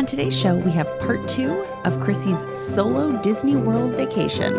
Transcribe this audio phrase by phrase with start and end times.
[0.00, 4.54] On today's show, we have part two of Krissy's solo Disney World vacation.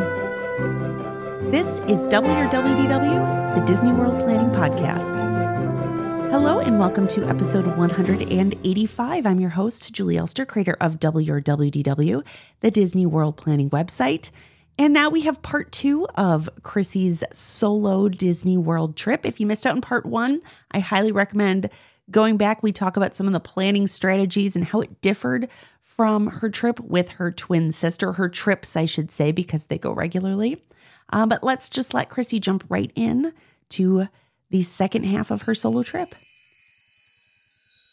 [1.50, 5.20] This is WWDW, the Disney World Planning Podcast.
[6.30, 9.26] Hello and welcome to episode 185.
[9.26, 12.24] I'm your host, Julie Elster, creator of WWDW,
[12.60, 14.30] the Disney World Planning website.
[14.78, 19.26] And now we have part two of Krissy's solo Disney World trip.
[19.26, 21.68] If you missed out on part one, I highly recommend
[22.12, 25.48] Going back, we talk about some of the planning strategies and how it differed
[25.80, 29.94] from her trip with her twin sister, her trips, I should say, because they go
[29.94, 30.62] regularly.
[31.14, 33.34] Uh, but let's just let Krissy jump right in
[33.70, 34.08] to
[34.50, 36.10] the second half of her solo trip.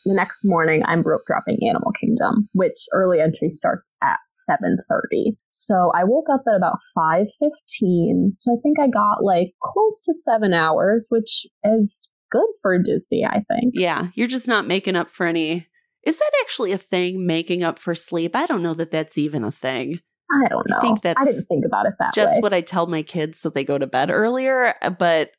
[0.05, 5.37] The next morning, I'm rope dropping Animal Kingdom, which early entry starts at 7:30.
[5.51, 8.37] So I woke up at about 5:15.
[8.41, 13.25] So I think I got like close to 7 hours, which is good for Disney,
[13.25, 13.75] I think.
[13.75, 15.67] Yeah, you're just not making up for any.
[16.05, 18.35] Is that actually a thing, making up for sleep?
[18.35, 20.01] I don't know that that's even a thing.
[20.33, 20.77] I don't know.
[20.77, 22.41] I think that's I didn't think about it that just way.
[22.41, 24.75] what I tell my kids so they go to bed earlier.
[24.99, 25.33] But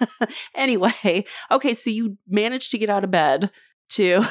[0.54, 3.50] anyway, okay, so you managed to get out of bed
[3.90, 4.24] to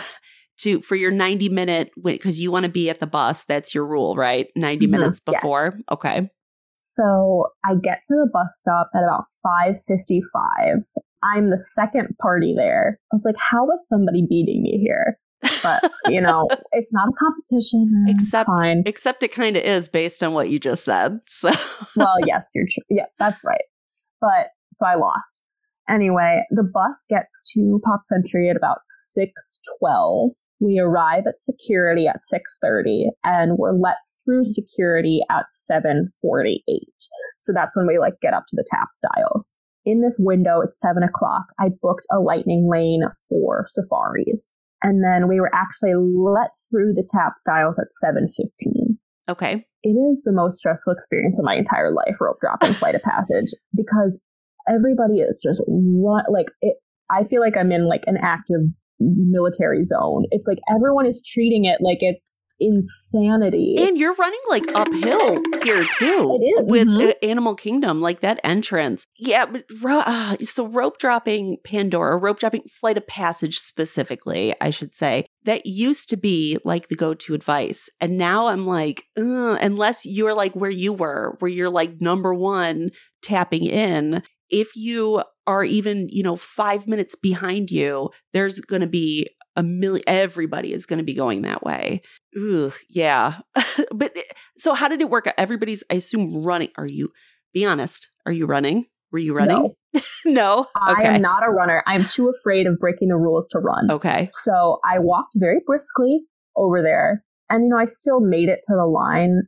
[0.59, 3.44] to for your 90 minute because you want to be at the bus.
[3.45, 4.47] That's your rule, right?
[4.55, 4.91] 90 mm-hmm.
[4.91, 5.73] minutes before.
[5.75, 5.83] Yes.
[5.91, 6.29] Okay.
[6.75, 10.81] So I get to the bus stop at about 5:55.
[11.25, 12.99] I'm the second party there.
[13.11, 15.17] I was like, how is somebody beating me here?
[15.63, 18.05] But you know, it's not a competition.
[18.07, 18.83] Except, fine.
[18.85, 21.19] except it kind of is based on what you just said.
[21.27, 21.51] So,
[21.95, 22.83] well, yes, you're true.
[22.89, 23.65] Yeah, that's right.
[24.21, 25.43] But so I lost.
[25.89, 28.79] Anyway, the bus gets to Pop Century at about
[29.17, 30.31] 6:12.
[30.59, 36.59] We arrive at security at 6:30 and we're let through security at 7:48.
[37.39, 39.55] So that's when we like get up to the tapstiles.
[39.86, 41.45] In this window, it's seven o'clock.
[41.59, 47.08] I booked a lightning lane for safaris, and then we were actually let through the
[47.09, 48.97] tapstiles at 7:15.
[49.30, 49.66] Okay.
[49.84, 53.53] It is the most stressful experience of my entire life, rope dropping flight of passage,
[53.75, 54.22] because
[54.68, 56.78] everybody is just run like it.
[57.09, 58.63] I feel like I'm in like an active
[59.00, 60.25] military zone.
[60.31, 63.75] It's like everyone is treating it like it's insanity.
[63.77, 66.39] And you're running like uphill here too.
[66.61, 67.11] With mm-hmm.
[67.21, 69.05] Animal Kingdom, like that entrance.
[69.17, 74.94] Yeah, but uh, so rope dropping Pandora, rope dropping Flight of Passage specifically, I should
[74.94, 77.89] say, that used to be like the go to advice.
[77.99, 82.91] And now I'm like, unless you're like where you were, where you're like number one
[83.21, 88.88] tapping in, if you are even, you know, five minutes behind you, there's going to
[88.88, 92.01] be a million, everybody is going to be going that way.
[92.38, 93.39] Ugh, yeah.
[93.91, 94.16] but
[94.57, 95.31] so how did it work?
[95.38, 96.69] Everybody's, I assume, running.
[96.77, 97.11] Are you,
[97.53, 98.85] be honest, are you running?
[99.11, 99.73] Were you running?
[99.94, 100.01] No.
[100.25, 100.59] no?
[100.91, 101.07] Okay.
[101.07, 101.83] I am not a runner.
[101.88, 103.89] I'm too afraid of breaking the rules to run.
[103.91, 104.27] Okay.
[104.31, 106.21] So I walked very briskly
[106.55, 107.23] over there.
[107.49, 109.44] And, you know, I still made it to the line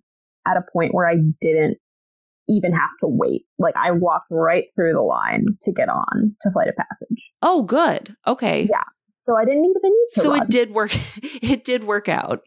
[0.48, 1.78] at a point where I didn't
[2.48, 3.44] even have to wait.
[3.60, 7.34] Like I walked right through the line to get on to Flight of Passage.
[7.42, 8.16] Oh, good.
[8.26, 8.68] Okay.
[8.70, 8.84] Yeah.
[9.28, 10.22] So I didn't even need to.
[10.22, 10.44] So run.
[10.44, 10.92] it did work.
[11.42, 12.42] It did work out.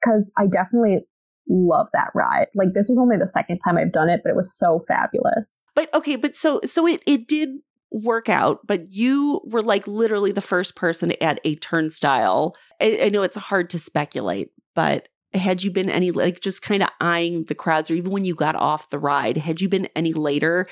[0.00, 1.00] Because I definitely
[1.48, 2.46] love that ride.
[2.54, 5.62] Like this was only the second time I've done it, but it was so fabulous.
[5.74, 7.50] But okay, but so so it it did
[7.90, 12.54] work out, but you were like literally the first person at a turnstile.
[12.80, 16.82] I, I know it's hard to speculate, but had you been any like just kind
[16.82, 19.86] of eyeing the crowds or even when you got off the ride had you been
[19.94, 20.66] any later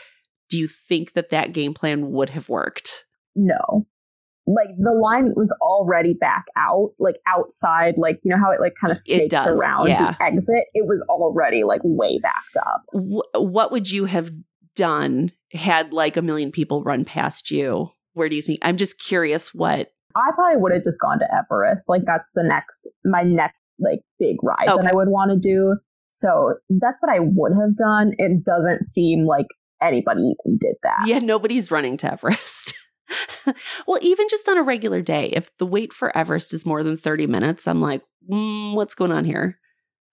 [0.48, 3.04] do you think that that game plan would have worked
[3.36, 3.86] no
[4.54, 8.72] like the line was already back out like outside like you know how it like
[8.80, 10.12] kind of snakes around yeah.
[10.12, 14.30] the exit it was already like way backed up what would you have
[14.74, 18.98] done had like a million people run past you where do you think i'm just
[18.98, 21.88] curious what I probably would have just gone to Everest.
[21.88, 24.82] Like that's the next my next like big ride okay.
[24.82, 25.76] that I would want to do.
[26.08, 28.12] So that's what I would have done.
[28.18, 29.46] It doesn't seem like
[29.82, 31.04] anybody even did that.
[31.06, 32.74] Yeah, nobody's running to Everest.
[33.86, 36.96] well, even just on a regular day, if the wait for Everest is more than
[36.96, 39.58] 30 minutes, I'm like, mm, what's going on here?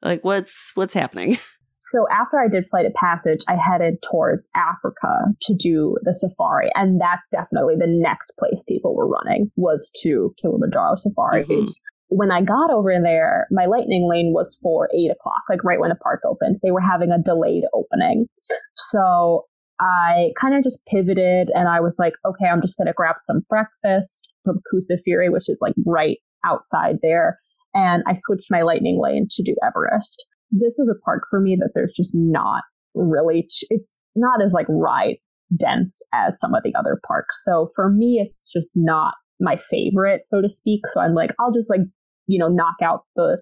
[0.02, 1.38] Like what's what's happening?
[1.80, 6.72] So after I did Flight of Passage, I headed towards Africa to do the safari,
[6.74, 11.48] and that's definitely the next place people were running was to Kilimanjaro safaris.
[11.48, 11.66] Mm-hmm
[12.10, 15.90] when I got over there, my lightning lane was for eight o'clock, like right when
[15.90, 16.58] the park opened.
[16.62, 18.28] They were having a delayed opening.
[18.75, 19.46] So
[19.80, 23.18] I kind of just pivoted and I was like, okay, I'm just going to grab
[23.25, 27.39] some breakfast from Kusafiri, which is like right outside there.
[27.74, 30.25] And I switched my lightning lane to do Everest.
[30.51, 32.63] This is a park for me that there's just not
[32.94, 35.18] really, it's not as like ride
[35.57, 37.44] dense as some of the other parks.
[37.44, 40.81] So for me, it's just not my favorite, so to speak.
[40.88, 41.81] So I'm like, I'll just like,
[42.28, 43.39] you know, knock out the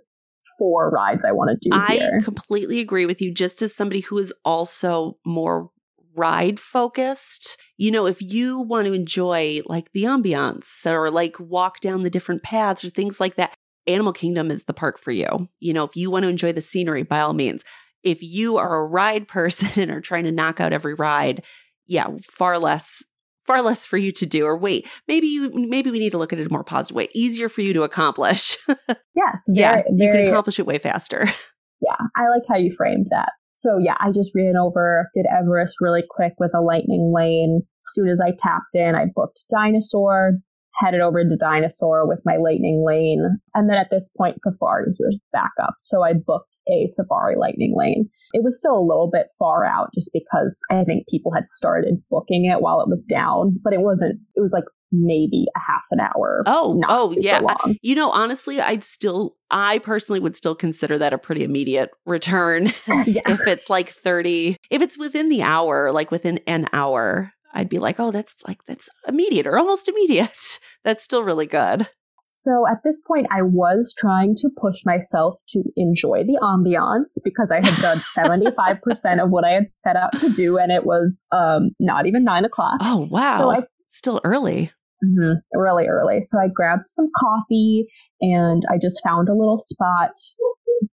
[0.57, 2.19] four rides I want to do I here.
[2.23, 3.33] completely agree with you.
[3.33, 5.69] Just as somebody who is also more
[6.15, 11.79] ride focused, you know, if you want to enjoy like the ambiance or like walk
[11.79, 13.53] down the different paths or things like that,
[13.85, 15.49] Animal Kingdom is the park for you.
[15.59, 17.63] You know, if you want to enjoy the scenery, by all means.
[18.03, 21.43] If you are a ride person and are trying to knock out every ride,
[21.87, 23.03] yeah, far less
[23.45, 26.31] far less for you to do or wait maybe you maybe we need to look
[26.31, 28.57] at it a more positive way easier for you to accomplish
[29.15, 31.27] yes, yeah you very, can accomplish it way faster
[31.83, 33.29] yeah, I like how you framed that.
[33.63, 37.61] So yeah, I just ran over, did Everest really quick with a lightning lane.
[37.63, 40.33] As soon as I tapped in, I booked Dinosaur,
[40.75, 43.39] headed over to Dinosaur with my lightning lane.
[43.55, 45.75] And then at this point, Safaris was back up.
[45.77, 48.09] So I booked a Safari lightning lane.
[48.33, 52.01] It was still a little bit far out just because I think people had started
[52.09, 55.83] booking it while it was down, but it wasn't, it was like maybe a half
[55.91, 56.43] an hour.
[56.45, 57.39] Oh, oh, yeah.
[57.39, 57.75] long.
[57.81, 62.67] You know, honestly, I'd still, I personally would still consider that a pretty immediate return.
[63.05, 63.21] yeah.
[63.27, 67.79] if it's like 30, if it's within the hour, like within an hour, I'd be
[67.79, 70.59] like, oh, that's like, that's immediate or almost immediate.
[70.83, 71.87] That's still really good.
[72.25, 77.51] So at this point, I was trying to push myself to enjoy the ambiance because
[77.51, 81.23] I had done 75% of what I had set out to do, and it was
[81.31, 82.77] um, not even nine o'clock.
[82.81, 83.37] Oh, wow.
[83.37, 84.71] So I still early.
[85.03, 86.21] Mhm, really early.
[86.21, 87.87] So I grabbed some coffee
[88.21, 90.11] and I just found a little spot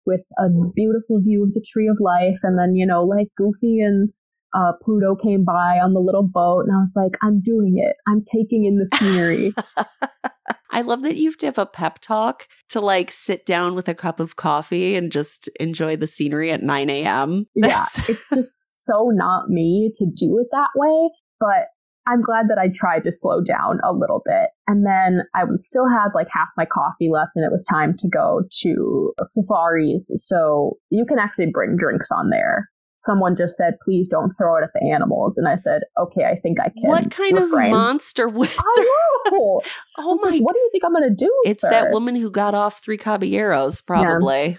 [0.04, 2.38] with a beautiful view of the tree of life.
[2.42, 4.10] And then, you know, like Goofy and
[4.54, 7.96] uh, Pluto came by on the little boat, and I was like, I'm doing it.
[8.06, 9.52] I'm taking in the scenery.
[10.74, 13.88] I love that you have to have a pep talk to like sit down with
[13.88, 17.46] a cup of coffee and just enjoy the scenery at 9 a.m.
[17.54, 21.10] yeah, it's just so not me to do it that way.
[21.38, 21.68] But
[22.08, 24.50] I'm glad that I tried to slow down a little bit.
[24.66, 28.08] And then I still had like half my coffee left and it was time to
[28.08, 30.10] go to safaris.
[30.26, 32.68] So you can actually bring drinks on there.
[33.06, 35.36] Someone just said, please don't throw it at the animals.
[35.38, 36.88] And I said, okay, I think I can.
[36.88, 38.48] what kind refrain." of monster would?
[38.58, 38.84] I
[39.30, 39.60] know.
[39.98, 40.30] Oh my!
[40.30, 41.30] like, what do you think I'm going to do?
[41.44, 41.70] it's sir?
[41.70, 44.58] that woman who got off three caballeros, probably.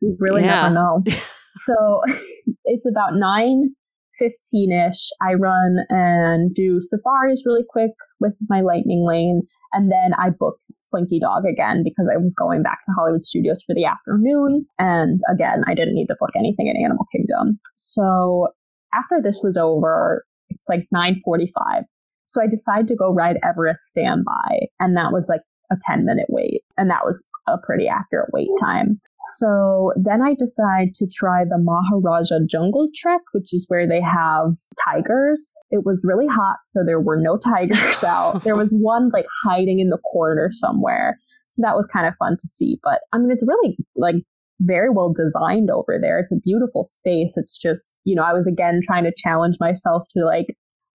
[0.00, 0.62] You really Yeah.
[0.62, 1.02] never know.
[1.52, 2.00] so
[2.64, 3.74] it's about nine
[4.18, 5.10] fifteen ish.
[5.22, 7.90] I run and do safaris really quick
[8.20, 12.62] with my lightning lane, and then I booked Slinky Dog again because I was going
[12.62, 14.66] back to Hollywood Studios for the afternoon.
[14.78, 17.58] And again, I didn't need to book anything at Animal Kingdom.
[17.76, 18.48] So
[18.94, 21.84] after this was over, it's like nine forty five.
[22.26, 26.26] So I decided to go ride Everest standby, and that was like a 10 minute
[26.28, 26.62] wait.
[26.76, 29.00] And that was a pretty accurate wait time.
[29.36, 34.52] So then I decide to try the Maharaja Jungle Trek, which is where they have
[34.84, 35.54] tigers.
[35.70, 38.42] It was really hot, so there were no tigers out.
[38.44, 41.18] There was one like hiding in the corner somewhere.
[41.48, 42.78] So that was kind of fun to see.
[42.82, 44.16] But I mean, it's really like
[44.60, 46.18] very well designed over there.
[46.18, 47.34] It's a beautiful space.
[47.36, 50.46] It's just, you know, I was again trying to challenge myself to like,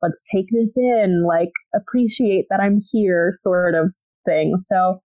[0.01, 3.93] let's take this in, like appreciate that I'm here sort of
[4.25, 4.55] thing.
[4.57, 5.01] So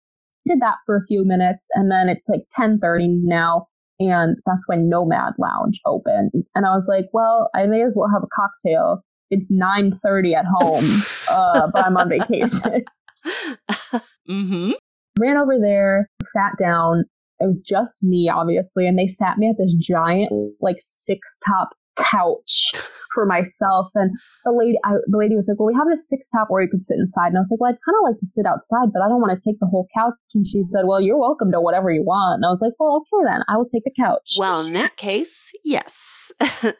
[0.47, 3.67] did that for a few minutes and then it's like 10:30 now
[4.01, 6.51] and that's when Nomad Lounge opens.
[6.55, 9.03] And I was like, well, I may as well have a cocktail.
[9.31, 10.85] It's 9:30 at home,
[11.31, 12.85] uh, but I'm on vacation.
[14.29, 14.73] mm-hmm.
[15.19, 17.05] Ran over there, sat down.
[17.39, 21.71] It was just me, obviously, and they sat me at this giant, like six top
[22.11, 22.73] couch
[23.15, 23.89] for myself.
[23.95, 24.11] And
[24.45, 26.69] the lady, I, the lady was like, "Well, we have this six top where you
[26.71, 28.93] could sit inside." And I was like, "Well, I'd kind of like to sit outside,
[28.93, 31.53] but I don't want to take the whole couch." And she said, "Well, you're welcome
[31.53, 33.95] to whatever you want." And I was like, "Well, okay then, I will take the
[33.97, 36.33] couch." Well, in that case, yes.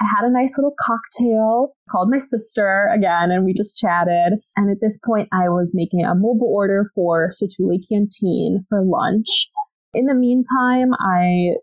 [0.00, 4.40] I had a nice little cocktail, called my sister again, and we just chatted.
[4.56, 9.50] And at this point, I was making a mobile order for Satuli Canteen for lunch.
[9.94, 11.54] In the meantime, I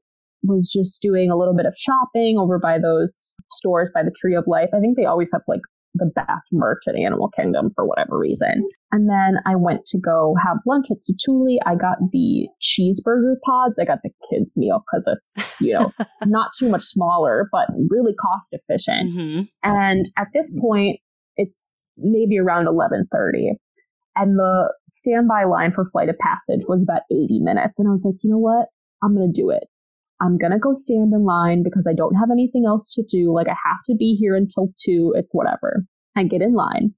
[0.44, 4.36] was just doing a little bit of shopping over by those stores by the Tree
[4.36, 4.70] of Life.
[4.74, 5.62] I think they always have like
[5.94, 8.68] the best merch at Animal Kingdom for whatever reason.
[8.92, 11.58] And then I went to go have lunch at Satuli.
[11.66, 13.76] I got the cheeseburger pods.
[13.80, 15.92] I got the kids meal because it's, you know,
[16.26, 19.12] not too much smaller, but really cost efficient.
[19.12, 21.00] hmm And at this point,
[21.38, 23.56] it's maybe around 11:30.
[24.16, 27.80] And the standby line for Flight of Passage was about 80 minutes.
[27.80, 28.68] And I was like, you know what?
[29.02, 29.64] I'm going to do it.
[30.22, 33.34] I'm going to go stand in line because I don't have anything else to do.
[33.34, 35.14] Like, I have to be here until two.
[35.16, 35.84] It's whatever.
[36.16, 36.94] I get in line.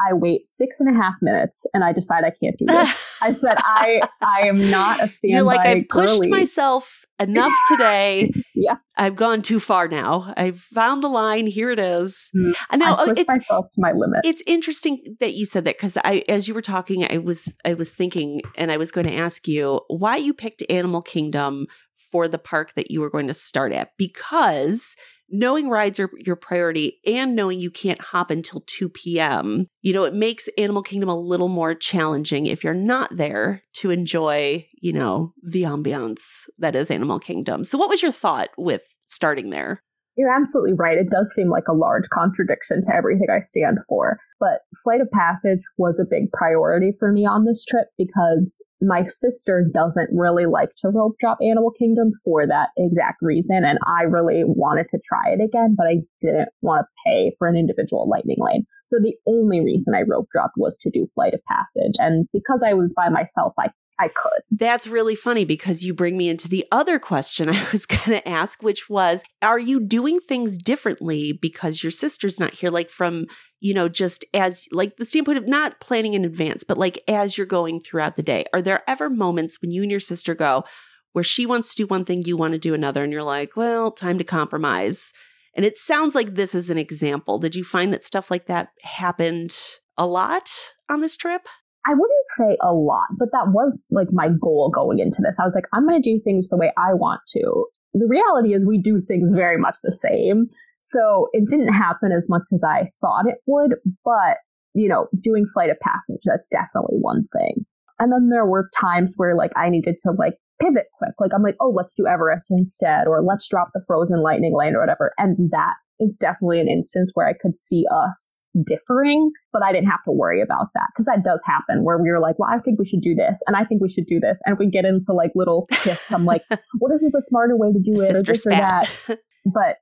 [0.00, 3.18] I wait six and a half minutes and I decide I can't do this.
[3.22, 7.52] I said, I, I am not a standby You're like, I've pushed girly." myself enough
[7.68, 8.30] today.
[8.60, 8.78] Yeah.
[8.96, 10.34] I've gone too far now.
[10.36, 11.46] I've found the line.
[11.46, 12.28] Here it is.
[12.36, 12.54] Mm.
[12.70, 14.22] And now I pushed it's myself to my limit.
[14.24, 17.74] it's interesting that you said that because I, as you were talking, I was I
[17.74, 21.68] was thinking, and I was going to ask you why you picked Animal Kingdom
[22.10, 24.96] for the park that you were going to start at because
[25.30, 30.04] knowing rides are your priority and knowing you can't hop until 2 p.m., you know,
[30.04, 34.92] it makes Animal Kingdom a little more challenging if you're not there to enjoy, you
[34.92, 37.64] know, the ambiance that is Animal Kingdom.
[37.64, 39.82] So, what was your thought with starting there?
[40.18, 40.98] You're absolutely right.
[40.98, 44.18] It does seem like a large contradiction to everything I stand for.
[44.40, 49.04] But Flight of Passage was a big priority for me on this trip because my
[49.06, 53.62] sister doesn't really like to rope drop Animal Kingdom for that exact reason.
[53.64, 57.46] And I really wanted to try it again, but I didn't want to pay for
[57.46, 58.66] an individual lightning lane.
[58.86, 61.94] So the only reason I rope dropped was to do Flight of Passage.
[61.98, 64.42] And because I was by myself, I I could.
[64.50, 68.28] That's really funny because you bring me into the other question I was going to
[68.28, 72.70] ask, which was Are you doing things differently because your sister's not here?
[72.70, 73.26] Like, from,
[73.60, 77.36] you know, just as like the standpoint of not planning in advance, but like as
[77.36, 80.64] you're going throughout the day, are there ever moments when you and your sister go
[81.12, 83.56] where she wants to do one thing, you want to do another, and you're like,
[83.56, 85.12] well, time to compromise?
[85.54, 87.38] And it sounds like this is an example.
[87.38, 89.56] Did you find that stuff like that happened
[89.96, 90.48] a lot
[90.88, 91.48] on this trip?
[91.86, 95.36] I wouldn't say a lot, but that was like my goal going into this.
[95.38, 97.64] I was like, I'm going to do things the way I want to.
[97.94, 100.46] The reality is, we do things very much the same.
[100.80, 104.36] So it didn't happen as much as I thought it would, but
[104.74, 107.66] you know, doing Flight of Passage, that's definitely one thing.
[107.98, 111.14] And then there were times where like I needed to like pivot quick.
[111.18, 114.74] Like I'm like, oh, let's do Everest instead, or let's drop the frozen lightning lane
[114.74, 115.12] or whatever.
[115.18, 119.88] And that is definitely an instance where I could see us differing, but I didn't
[119.88, 122.58] have to worry about that because that does happen where we were like, well, I
[122.60, 124.40] think we should do this and I think we should do this.
[124.44, 126.12] And we get into like little tiffs.
[126.12, 128.88] I'm like, well, this is the smarter way to do it Sister or this spat.
[129.08, 129.18] or that.
[129.50, 129.76] But,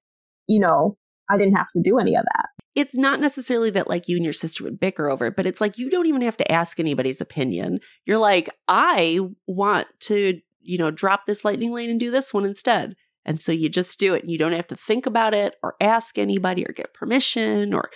[0.46, 0.96] you know,
[1.28, 2.50] I didn't have to do any of that.
[2.76, 5.60] It's not necessarily that like you and your sister would bicker over it, but it's
[5.60, 7.80] like you don't even have to ask anybody's opinion.
[8.04, 9.18] You're like, I
[9.48, 12.94] want to, you know, drop this lightning lane and do this one instead.
[13.26, 14.22] And so you just do it.
[14.22, 17.90] And you don't have to think about it or ask anybody or get permission or,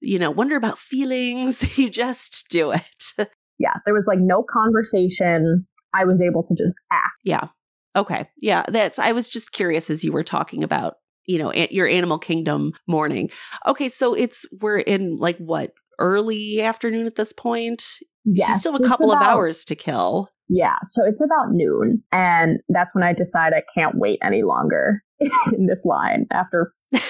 [0.00, 1.78] you know, wonder about feelings.
[1.78, 3.28] you just do it.
[3.58, 3.74] yeah.
[3.84, 5.66] There was like no conversation.
[5.92, 7.14] I was able to just act.
[7.24, 7.48] Yeah.
[7.96, 8.26] Okay.
[8.40, 8.64] Yeah.
[8.68, 10.94] That's, I was just curious as you were talking about,
[11.26, 13.30] you know, your animal kingdom morning.
[13.66, 13.88] Okay.
[13.88, 17.98] So it's, we're in like what, early afternoon at this point?
[18.24, 18.60] Yes.
[18.60, 20.28] still a couple about, of hours to kill.
[20.48, 25.02] Yeah, so it's about noon, and that's when I decide I can't wait any longer
[25.52, 26.70] in this line after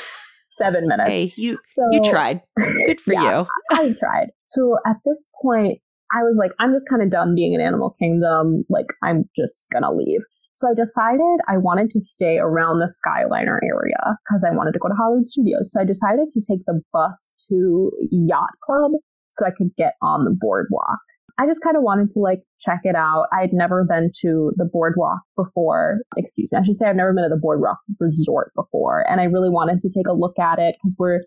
[0.50, 1.10] seven minutes.
[1.10, 2.40] Hey, you so, you tried.
[2.86, 3.46] Good for yeah, you.
[3.72, 4.28] I tried.
[4.46, 5.80] So at this point,
[6.12, 8.64] I was like, I'm just kind of done being an Animal Kingdom.
[8.68, 10.20] Like, I'm just gonna leave.
[10.54, 14.78] So I decided I wanted to stay around the Skyliner area because I wanted to
[14.78, 15.72] go to Hollywood Studios.
[15.72, 18.92] So I decided to take the bus to Yacht Club
[19.30, 21.00] so I could get on the boardwalk.
[21.38, 23.26] I just kind of wanted to like check it out.
[23.32, 25.98] I'd never been to the boardwalk before.
[26.16, 26.58] Excuse me.
[26.58, 29.04] I should say I've never been to the boardwalk resort before.
[29.08, 31.20] And I really wanted to take a look at it because we're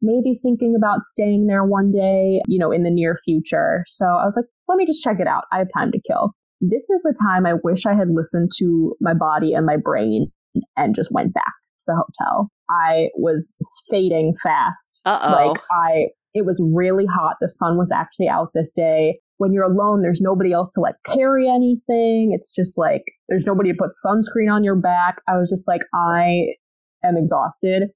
[0.00, 3.82] maybe thinking about staying there one day, you know, in the near future.
[3.86, 5.44] So I was like, let me just check it out.
[5.52, 6.32] I have time to kill.
[6.60, 10.30] This is the time I wish I had listened to my body and my brain
[10.76, 12.50] and just went back to the hotel.
[12.70, 13.56] I was
[13.90, 15.00] fading fast.
[15.04, 15.32] Uh-oh.
[15.32, 17.36] Like I it was really hot.
[17.40, 20.94] The sun was actually out this day when you're alone, there's nobody else to like
[21.04, 22.30] carry anything.
[22.32, 25.16] It's just like there's nobody to put sunscreen on your back.
[25.26, 26.54] I was just like, I
[27.02, 27.88] am exhausted,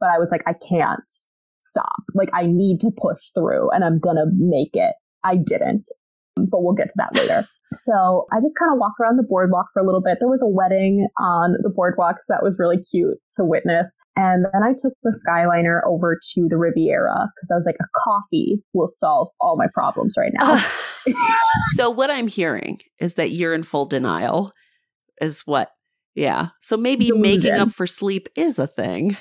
[0.00, 1.12] but I was like, I can't
[1.60, 2.02] stop.
[2.14, 4.94] Like, I need to push through and I'm gonna make it.
[5.22, 5.92] I didn't,
[6.36, 7.46] but we'll get to that later.
[7.72, 10.18] So I just kind of walk around the boardwalk for a little bit.
[10.20, 13.90] There was a wedding on the boardwalk, so that was really cute to witness.
[14.16, 17.90] And then I took the Skyliner over to the Riviera because I was like, a
[18.04, 20.54] coffee will solve all my problems right now.
[20.54, 20.62] Uh,
[21.74, 24.52] so what I'm hearing is that you're in full denial,
[25.20, 25.70] is what?
[26.14, 26.48] Yeah.
[26.60, 27.22] So maybe Delusion.
[27.22, 29.16] making up for sleep is a thing.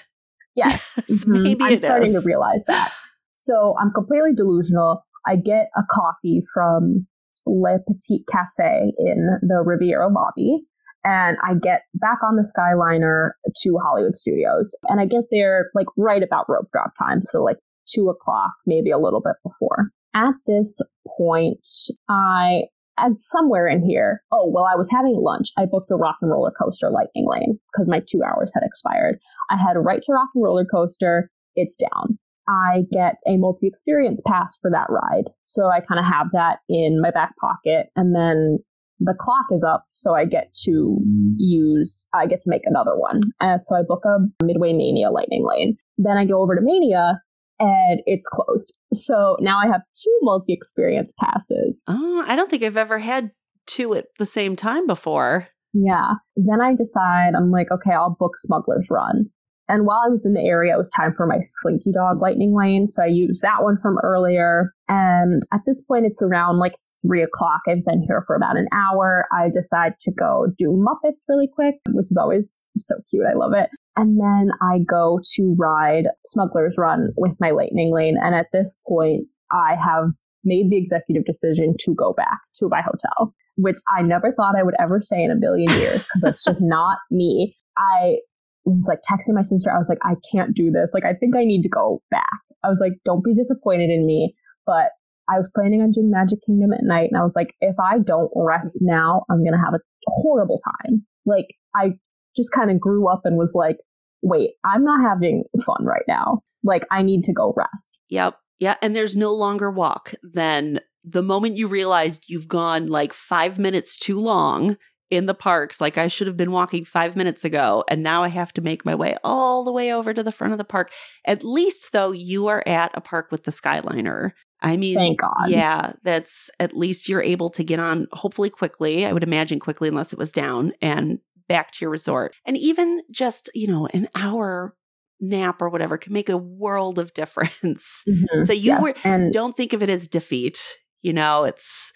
[0.55, 0.99] Yes.
[1.09, 1.41] mm-hmm.
[1.41, 2.21] Maybe I'm starting is.
[2.21, 2.93] to realize that.
[3.33, 5.03] So I'm completely delusional.
[5.25, 7.07] I get a coffee from
[7.45, 10.63] Le Petit Cafe in the Riviera lobby.
[11.05, 14.77] And I get back on the Skyliner to Hollywood Studios.
[14.87, 17.21] And I get there like right about rope drop time.
[17.21, 17.57] So like
[17.87, 19.89] two o'clock, maybe a little bit before.
[20.15, 20.81] At this
[21.17, 21.67] point,
[22.09, 22.63] I
[22.97, 25.49] and somewhere in here, oh, well, I was having lunch.
[25.57, 29.17] I booked a rock and roller coaster lightning lane because my two hours had expired.
[29.49, 31.31] I had a right to rock and roller coaster.
[31.55, 32.19] It's down.
[32.47, 35.31] I get a multi experience pass for that ride.
[35.43, 37.87] So I kind of have that in my back pocket.
[37.95, 38.59] And then
[38.99, 39.85] the clock is up.
[39.93, 40.97] So I get to
[41.37, 43.21] use, I get to make another one.
[43.39, 45.77] Uh, so I book a Midway Mania Lightning Lane.
[45.97, 47.21] Then I go over to Mania
[47.59, 48.77] and it's closed.
[48.93, 51.83] So now I have two multi experience passes.
[51.87, 53.31] Oh, I don't think I've ever had
[53.65, 55.47] two at the same time before.
[55.73, 56.13] Yeah.
[56.35, 59.25] Then I decide, I'm like, okay, I'll book Smuggler's Run.
[59.69, 62.55] And while I was in the area, it was time for my Slinky Dog Lightning
[62.55, 62.89] Lane.
[62.89, 64.73] So I used that one from earlier.
[64.89, 67.61] And at this point, it's around like three o'clock.
[67.67, 69.25] I've been here for about an hour.
[69.31, 73.25] I decide to go do Muppets really quick, which is always so cute.
[73.29, 73.69] I love it.
[73.95, 78.17] And then I go to ride Smuggler's Run with my Lightning Lane.
[78.21, 80.11] And at this point, I have
[80.43, 84.63] made the executive decision to go back to my hotel, which I never thought I
[84.63, 87.55] would ever say in a billion years because that's just not me.
[87.77, 88.17] I
[88.65, 89.71] was like texting my sister.
[89.71, 90.91] I was like, I can't do this.
[90.93, 92.39] Like, I think I need to go back.
[92.63, 94.35] I was like, don't be disappointed in me.
[94.65, 94.89] But
[95.29, 97.09] I was planning on doing Magic Kingdom at night.
[97.11, 100.59] And I was like, if I don't rest now, I'm going to have a horrible
[100.83, 101.05] time.
[101.25, 101.91] Like, I
[102.35, 103.77] just kind of grew up and was like,
[104.21, 106.41] wait, I'm not having fun right now.
[106.63, 107.99] Like, I need to go rest.
[108.09, 108.37] Yep.
[108.59, 108.75] Yeah.
[108.81, 113.97] And there's no longer walk than the moment you realized you've gone like five minutes
[113.97, 114.77] too long
[115.09, 115.79] in the parks.
[115.79, 118.85] Like I should have been walking five minutes ago, and now I have to make
[118.85, 120.91] my way all the way over to the front of the park.
[121.25, 124.31] At least, though, you are at a park with the Skyliner.
[124.61, 125.49] I mean, thank God.
[125.49, 129.05] Yeah, that's at least you're able to get on, hopefully quickly.
[129.05, 132.33] I would imagine quickly, unless it was down, and back to your resort.
[132.45, 134.73] And even just, you know, an hour
[135.19, 138.03] nap or whatever can make a world of difference.
[138.07, 138.43] Mm-hmm.
[138.45, 140.77] So you yes, were, and don't think of it as defeat.
[141.01, 141.91] You know, it's,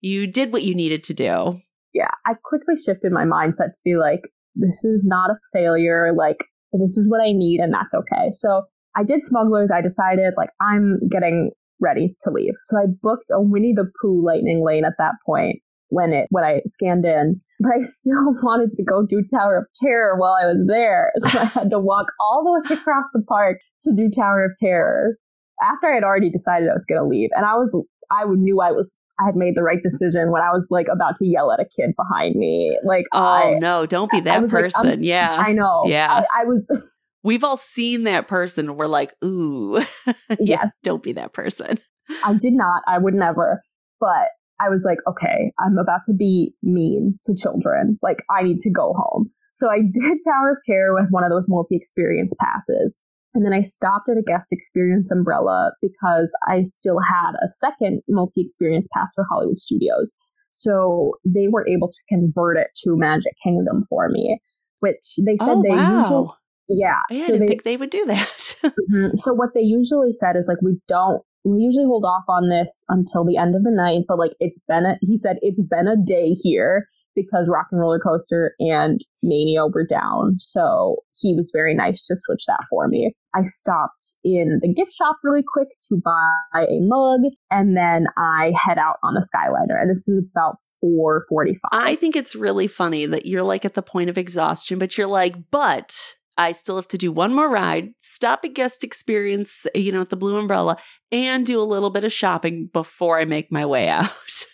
[0.00, 1.56] you did what you needed to do
[1.98, 4.20] yeah, I quickly shifted my mindset to be like,
[4.54, 6.12] this is not a failure.
[6.16, 8.28] Like, this is what I need, and that's okay.
[8.30, 8.62] So
[8.96, 9.70] I did smugglers.
[9.74, 11.50] I decided, like, I'm getting
[11.80, 12.54] ready to leave.
[12.60, 16.44] So I booked a Winnie the Pooh lightning lane at that point when it when
[16.44, 17.40] I scanned in.
[17.58, 21.12] But I still wanted to go do Tower of Terror while I was there.
[21.28, 24.52] So I had to walk all the way across the park to do Tower of
[24.58, 25.16] Terror
[25.62, 27.30] after I had already decided I was going to leave.
[27.34, 27.74] And I was
[28.10, 31.16] I knew I was I had made the right decision when I was like about
[31.16, 32.78] to yell at a kid behind me.
[32.84, 34.90] Like, oh I, no, don't be that person.
[34.90, 35.84] Like, yeah, I know.
[35.86, 36.66] Yeah, I, I, was.
[37.24, 38.76] We've all seen that person.
[38.76, 39.82] We're like, ooh,
[40.40, 41.78] yes, don't be that person.
[42.24, 42.82] I did not.
[42.86, 43.62] I would never.
[44.00, 44.28] But
[44.60, 47.98] I was like, okay, I'm about to be mean to children.
[48.02, 49.30] Like, I need to go home.
[49.52, 53.02] So I did Tower of Terror with one of those multi experience passes.
[53.38, 58.02] And then I stopped at a guest experience umbrella because I still had a second
[58.08, 60.12] multi experience pass for Hollywood Studios.
[60.50, 64.40] So they were able to convert it to Magic Kingdom for me,
[64.80, 66.00] which they said oh, they wow.
[66.00, 66.28] usually.
[66.68, 66.98] Yeah.
[67.08, 68.16] I so didn't they, think they would do that.
[68.64, 69.14] mm-hmm.
[69.14, 72.84] So what they usually said is like, we don't, we usually hold off on this
[72.88, 75.86] until the end of the night, but like it's been a, he said, it's been
[75.86, 80.38] a day here because Rock and Roller Coaster and Mania were down.
[80.38, 83.12] So he was very nice to switch that for me.
[83.34, 88.52] I stopped in the gift shop really quick to buy a mug and then I
[88.56, 89.80] head out on the Skyliner.
[89.80, 91.58] And this is about 445.
[91.72, 95.08] I think it's really funny that you're like at the point of exhaustion, but you're
[95.08, 99.90] like, but I still have to do one more ride, stop at guest experience, you
[99.90, 100.76] know, at the Blue Umbrella,
[101.10, 104.10] and do a little bit of shopping before I make my way out.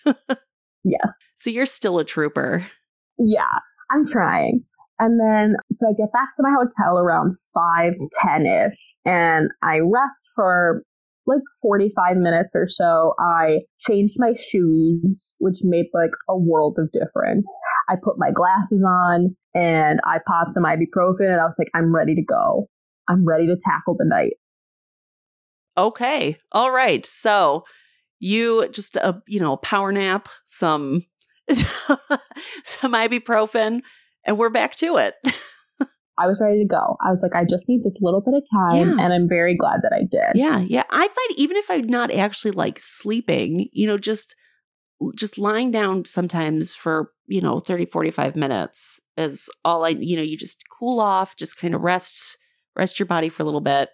[0.85, 1.33] Yes.
[1.37, 2.67] So you're still a trooper.
[3.19, 3.59] Yeah,
[3.91, 4.65] I'm trying.
[4.99, 7.93] And then, so I get back to my hotel around 5
[8.25, 10.83] 10 ish, and I rest for
[11.27, 13.15] like 45 minutes or so.
[13.19, 17.49] I changed my shoes, which made like a world of difference.
[17.89, 21.95] I put my glasses on and I popped some ibuprofen, and I was like, I'm
[21.95, 22.69] ready to go.
[23.09, 24.35] I'm ready to tackle the night.
[25.77, 26.39] Okay.
[26.53, 27.05] All right.
[27.05, 27.65] So
[28.21, 31.01] you just a you know a power nap, some
[31.51, 33.81] some ibuprofen,
[34.25, 35.15] and we're back to it.
[36.17, 36.97] I was ready to go.
[37.05, 39.05] I was like, I just need this little bit of time, yeah.
[39.05, 40.37] and I'm very glad that I did.
[40.37, 40.85] Yeah, yeah.
[40.91, 44.37] I find even if I'm not actually like sleeping, you know, just
[45.17, 50.23] just lying down sometimes for you know 30 45 minutes is all i you know
[50.23, 52.39] you just cool off just kind of rest
[52.77, 53.91] rest your body for a little bit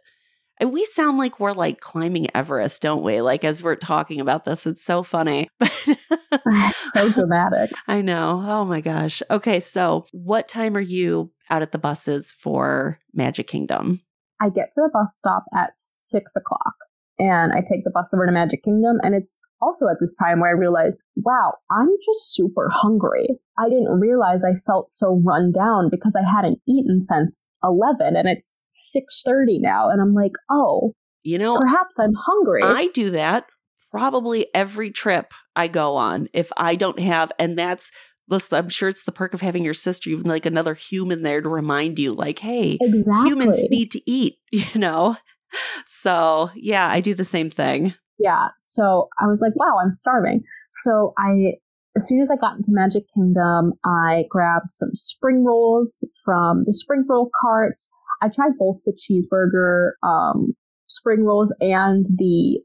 [0.60, 3.22] and we sound like we're like climbing Everest, don't we?
[3.22, 5.48] Like as we're talking about this, it's so funny.
[5.60, 7.70] it's so dramatic.
[7.88, 8.44] I know.
[8.46, 9.22] Oh my gosh.
[9.30, 14.00] Okay, so what time are you out at the buses for Magic Kingdom?
[14.40, 16.74] I get to the bus stop at six o'clock
[17.20, 18.98] and I take the bus over to Magic Kingdom.
[19.02, 23.28] And it's also at this time where I realized, wow, I'm just super hungry.
[23.58, 28.28] I didn't realize I felt so run down because I hadn't eaten since 11 and
[28.28, 33.46] it's 6:30 now and I'm like, "Oh, you know, perhaps I'm hungry." I do that
[33.90, 37.90] probably every trip I go on if I don't have and that's
[38.30, 41.42] listen, I'm sure it's the perk of having your sister, even like another human there
[41.42, 43.28] to remind you, like, hey, exactly.
[43.28, 45.16] humans need to eat, you know?
[45.86, 47.94] So, yeah, I do the same thing.
[48.18, 48.48] Yeah.
[48.58, 50.42] So I was like, wow, I'm starving.
[50.70, 51.54] So I
[51.96, 56.72] as soon as I got into Magic Kingdom, I grabbed some spring rolls from the
[56.72, 57.74] spring roll cart.
[58.22, 60.54] I tried both the cheeseburger um,
[60.88, 62.60] spring rolls and the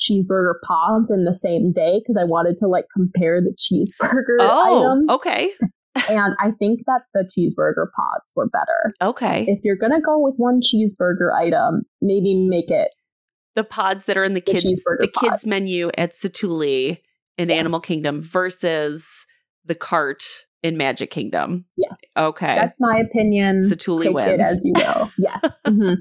[0.00, 4.88] cheeseburger pods in the same day because I wanted to like compare the cheeseburger oh,
[4.88, 5.10] items.
[5.10, 5.50] okay.
[6.08, 8.94] And I think that the cheeseburger pods were better.
[9.02, 9.44] Okay.
[9.48, 12.88] If you're gonna go with one cheeseburger item, maybe make it
[13.56, 15.30] the pods that are in the, The kids the pod.
[15.30, 16.98] kids menu at Satuli
[17.36, 17.58] in Yes.
[17.58, 19.26] Animal Kingdom versus
[19.64, 20.22] the cart
[20.62, 21.64] in Magic Kingdom.
[21.76, 22.14] yes.
[22.16, 22.54] Okay.
[22.54, 23.56] That's my opinion.
[23.56, 24.28] Satuli Take wins.
[24.28, 25.10] it as you will.
[25.18, 25.62] Yes.
[25.66, 25.96] Mhm.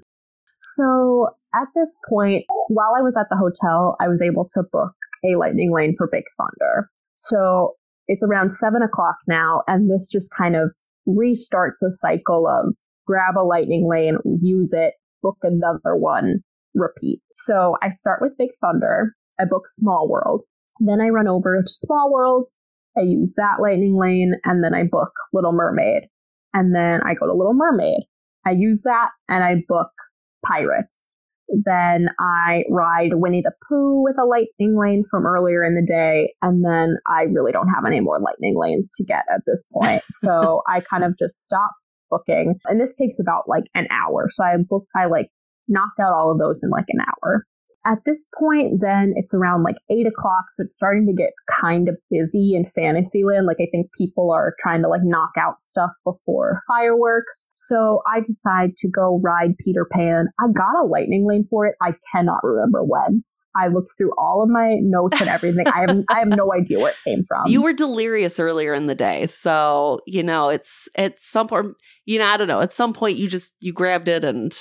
[0.56, 4.91] So at this point, while I was at the hotel, I was able to book
[5.23, 6.89] a lightning lane for Big Thunder.
[7.15, 7.75] So
[8.10, 10.76] it's around seven o'clock now, and this just kind of
[11.08, 16.39] restarts a cycle of grab a lightning lane, use it, book another one,
[16.74, 17.22] repeat.
[17.36, 19.15] So I start with Big Thunder.
[19.39, 20.43] I book Small World.
[20.80, 22.48] Then I run over to Small World.
[22.98, 26.08] I use that lightning lane, and then I book Little Mermaid.
[26.54, 28.04] And then I go to Little Mermaid.
[28.45, 29.91] I use that and I book
[30.43, 31.12] Pirates.
[31.49, 36.33] Then I ride Winnie the Pooh with a lightning lane from earlier in the day.
[36.41, 40.01] And then I really don't have any more lightning lanes to get at this point.
[40.09, 41.71] So I kind of just stop
[42.09, 42.55] booking.
[42.65, 44.27] And this takes about like an hour.
[44.29, 45.29] So I book, I like
[45.67, 47.45] knocked out all of those in like an hour.
[47.86, 51.88] At this point, then it's around like eight o'clock, so it's starting to get kind
[51.88, 53.48] of busy in Fantasyland.
[53.48, 57.48] Like I think people are trying to like knock out stuff before fireworks.
[57.56, 60.28] So I decide to go ride Peter Pan.
[60.39, 61.76] I got a lightning lane for it.
[61.82, 63.24] I cannot remember when.
[63.56, 65.68] I looked through all of my notes and everything.
[65.68, 67.48] I have I have no idea where it came from.
[67.48, 69.26] you were delirious earlier in the day.
[69.26, 71.74] So, you know, it's at some point,
[72.06, 74.54] you know, I don't know, at some point you just, you grabbed it and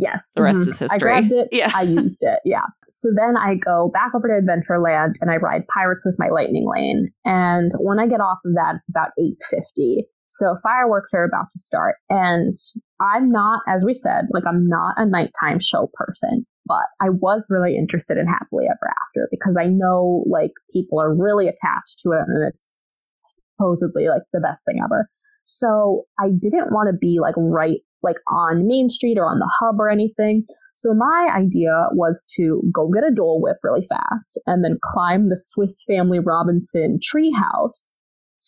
[0.00, 0.32] yes.
[0.34, 0.68] the rest mhm.
[0.68, 0.98] is I history.
[0.98, 1.48] grabbed it.
[1.52, 1.70] Yeah.
[1.74, 2.40] I used it.
[2.44, 2.66] Yeah.
[2.88, 6.66] So then I go back over to Adventureland and I ride Pirates with my lightning
[6.68, 7.04] lane.
[7.24, 10.02] And when I get off of that, it's about 8.50.
[10.28, 11.96] So fireworks are about to start.
[12.10, 12.56] And
[13.00, 17.46] I'm not, as we said, like I'm not a nighttime show person, but I was
[17.48, 22.12] really interested in Happily Ever After because I know like people are really attached to
[22.12, 25.08] it and it's supposedly like the best thing ever.
[25.44, 29.52] So I didn't want to be like right like on Main Street or on the
[29.60, 30.44] hub or anything.
[30.74, 35.28] So my idea was to go get a Dole Whip really fast and then climb
[35.28, 37.98] the Swiss Family Robinson treehouse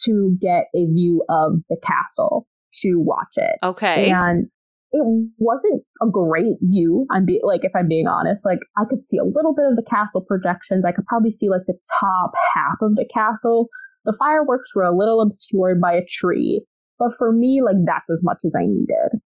[0.04, 2.46] to get a view of the castle
[2.80, 3.56] to watch it.
[3.62, 4.10] Okay.
[4.10, 4.48] And
[4.92, 5.02] it
[5.38, 7.06] wasn't a great view.
[7.10, 9.76] I'm be- like, if I'm being honest, like I could see a little bit of
[9.76, 10.84] the castle projections.
[10.86, 13.68] I could probably see like the top half of the castle.
[14.04, 16.64] The fireworks were a little obscured by a tree,
[16.98, 19.20] but for me, like that's as much as I needed.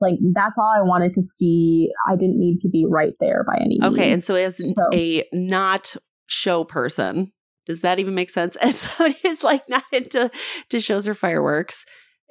[0.00, 1.88] Like that's all I wanted to see.
[2.08, 3.84] I didn't need to be right there by any means.
[3.94, 4.10] Okay.
[4.12, 7.32] And so, as So- a not show person,
[7.66, 8.56] does that even make sense?
[8.62, 10.30] As somebody who's like not into
[10.70, 11.84] to shows or fireworks,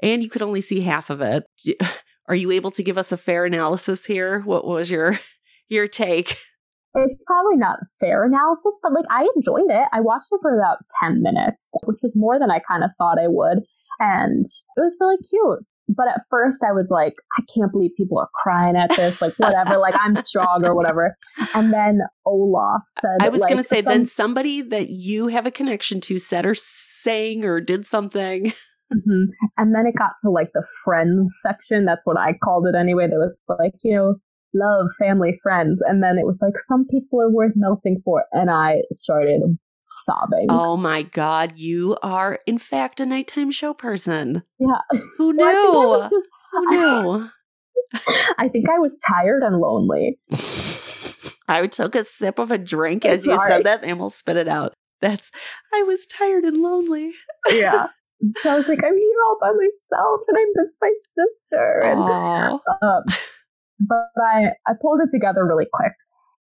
[0.04, 1.43] and you could only see half of it,
[2.28, 4.41] are you able to give us a fair analysis here?
[4.41, 5.19] What was your
[5.69, 6.36] your take?
[6.97, 9.88] it's probably not a fair analysis, but like I enjoyed it.
[9.91, 13.17] I watched it for about 10 minutes, which was more than I kind of thought
[13.19, 13.60] I would.
[13.99, 15.65] And it was really cute.
[15.88, 19.34] But at first I was like, I can't believe people are crying at this, like
[19.38, 21.15] whatever, like I'm strong or whatever.
[21.54, 25.28] And then Olaf said, I was like, going to say, some- then somebody that you
[25.28, 28.54] have a connection to said or sang or did something.
[28.93, 29.30] Mhm.
[29.58, 31.86] And then it got to like the friends section.
[31.86, 33.08] That's what I called it anyway.
[33.10, 34.15] There was like, you know,
[34.54, 35.82] love, family, friends.
[35.86, 38.26] And then it was like, some people are worth melting for.
[38.32, 39.41] And I started
[39.86, 40.48] sobbing.
[40.50, 44.43] Oh my God, you are in fact a nighttime show person.
[44.60, 44.80] Yeah.
[45.17, 46.10] Who Well, I I knew?
[46.10, 47.30] just- Who knew?
[48.38, 50.19] I think I was tired and lonely.
[51.48, 54.48] I took a sip of a drink as you said that and we'll spit it
[54.48, 54.74] out.
[55.02, 55.32] That's
[55.74, 57.12] I was tired and lonely.
[57.52, 57.88] Yeah.
[58.38, 61.80] so I was like, I'm here all by myself and I miss my sister.
[61.84, 62.00] And,
[62.82, 63.04] um,
[63.80, 65.91] but I, I pulled it together really quick.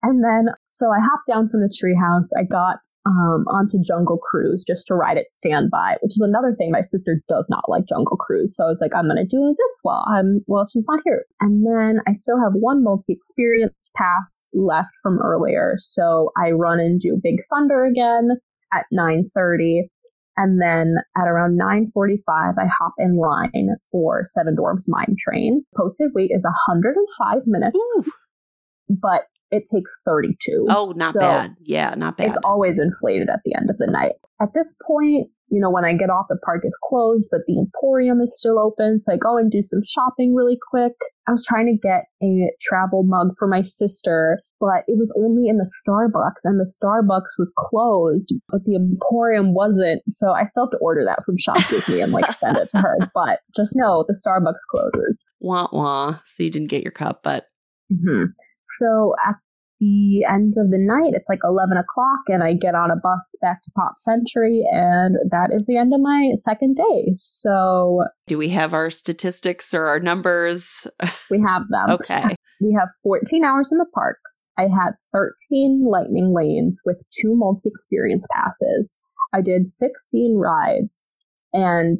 [0.02, 0.46] And then,
[0.78, 2.30] so I hopped down from the treehouse.
[2.38, 6.70] I got um, onto Jungle Cruise just to ride it standby, which is another thing.
[6.70, 9.56] My sister does not like Jungle Cruise, so I was like, I'm going to do
[9.58, 11.24] this while I'm while she's not here.
[11.40, 17.00] And then I still have one multi-experience pass left from earlier, so I run and
[17.00, 18.38] do Big Thunder again
[18.72, 19.88] at 9:30,
[20.36, 22.22] and then at around 9:45,
[22.56, 25.64] I hop in line for Seven Dwarfs Mine Train.
[25.76, 28.96] Posted wait is 105 minutes, Ooh.
[29.02, 30.66] but it takes 32.
[30.68, 31.54] Oh, not So bad.
[31.60, 32.28] Yeah, not bad.
[32.28, 34.12] It's always inflated at the end of the night.
[34.40, 37.58] At this point, you know, when I get off, the park is closed, but the
[37.58, 39.00] Emporium is still open.
[39.00, 40.92] So I go and do some shopping really quick.
[41.26, 45.48] I was trying to get a travel mug for my sister, but it was only
[45.48, 50.02] in the Starbucks and the Starbucks was closed, but the Emporium wasn't.
[50.08, 52.78] So I still have to order that from Shop Disney and like send it to
[52.80, 52.96] her.
[53.14, 55.24] But just know the Starbucks closes.
[55.40, 56.20] Wah wah.
[56.24, 57.46] So you didn't get your cup, but.
[57.90, 58.32] Mm-hmm.
[58.76, 59.36] So at
[59.80, 63.36] the end of the night, it's like 11 o'clock, and I get on a bus
[63.40, 67.12] back to Pop Century, and that is the end of my second day.
[67.14, 70.86] So, do we have our statistics or our numbers?
[71.30, 71.90] We have them.
[71.90, 72.34] okay.
[72.60, 74.44] We have 14 hours in the parks.
[74.58, 79.00] I had 13 lightning lanes with two multi experience passes.
[79.32, 81.98] I did 16 rides, and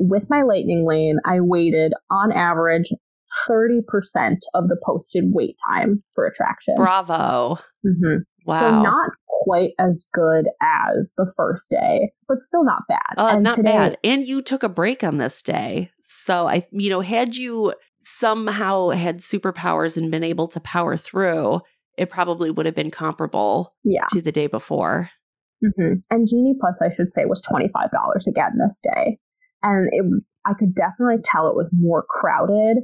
[0.00, 2.90] with my lightning lane, I waited on average
[3.48, 3.80] 30%
[4.54, 6.76] of the posted wait time for attractions.
[6.76, 7.58] Bravo.
[7.86, 8.18] Mm-hmm.
[8.46, 8.58] Wow.
[8.58, 13.14] So not quite as good as the first day, but still not bad.
[13.16, 13.98] Uh, and not today, bad.
[14.04, 15.90] And you took a break on this day.
[16.00, 21.60] So I, you know, had you somehow had superpowers and been able to power through,
[21.96, 24.04] it probably would have been comparable Yeah.
[24.10, 25.10] to the day before.
[25.62, 29.18] hmm And Genie Plus, I should say, was $25 again this day.
[29.62, 30.04] And it,
[30.44, 32.78] I could definitely tell it was more crowded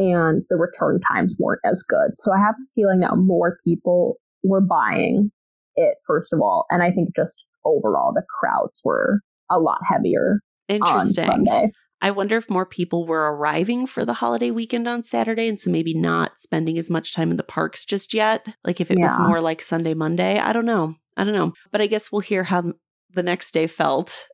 [0.00, 2.12] and the return times weren't as good.
[2.16, 5.30] So I have a feeling that more people were buying
[5.76, 6.64] it, first of all.
[6.70, 11.24] And I think just overall, the crowds were a lot heavier on Interesting.
[11.24, 11.70] Sunday.
[12.02, 15.70] I wonder if more people were arriving for the holiday weekend on Saturday and so
[15.70, 18.46] maybe not spending as much time in the parks just yet.
[18.64, 20.38] Like if it was more like Sunday, Monday.
[20.38, 20.94] I don't know.
[21.18, 21.52] I don't know.
[21.70, 22.72] But I guess we'll hear how
[23.12, 24.28] the next day felt.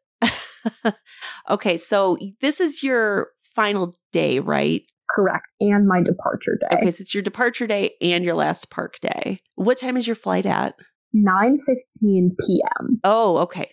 [1.51, 4.83] okay, so this is your final day, right?
[5.11, 5.47] Correct.
[5.61, 6.77] And my departure day.
[6.77, 9.41] Okay, so it's your departure day and your last park day.
[9.55, 10.75] What time is your flight at?
[11.15, 13.01] 9.15 p.m.
[13.05, 13.71] Oh, okay.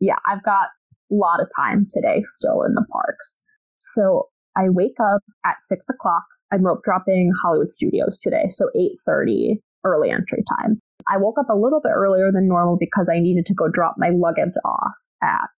[0.00, 0.68] Yeah, I've got
[1.10, 3.44] a lot of time today still in the parks.
[3.78, 6.24] So I wake up at 6 o'clock.
[6.52, 8.66] I'm rope dropping Hollywood Studios today, so
[9.08, 10.80] 8.30 early entry time.
[11.08, 13.94] I woke up a little bit earlier than normal because I needed to go drop
[13.98, 15.50] my luggage off at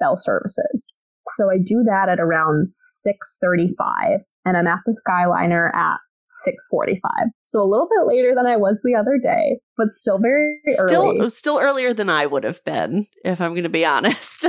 [0.00, 0.96] Bell Services.
[1.26, 5.98] So I do that at around 6.35 and I'm at the Skyliner at
[6.44, 7.28] 6:45.
[7.44, 11.10] So a little bit later than I was the other day, but still very Still
[11.16, 11.28] early.
[11.30, 14.46] still earlier than I would have been, if I'm gonna be honest.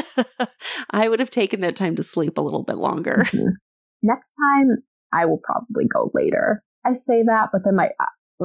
[0.92, 3.26] I would have taken that time to sleep a little bit longer.
[3.32, 3.52] Mhm.
[4.02, 4.78] Next time
[5.14, 6.64] I will probably go later.
[6.86, 7.90] I say that, but then my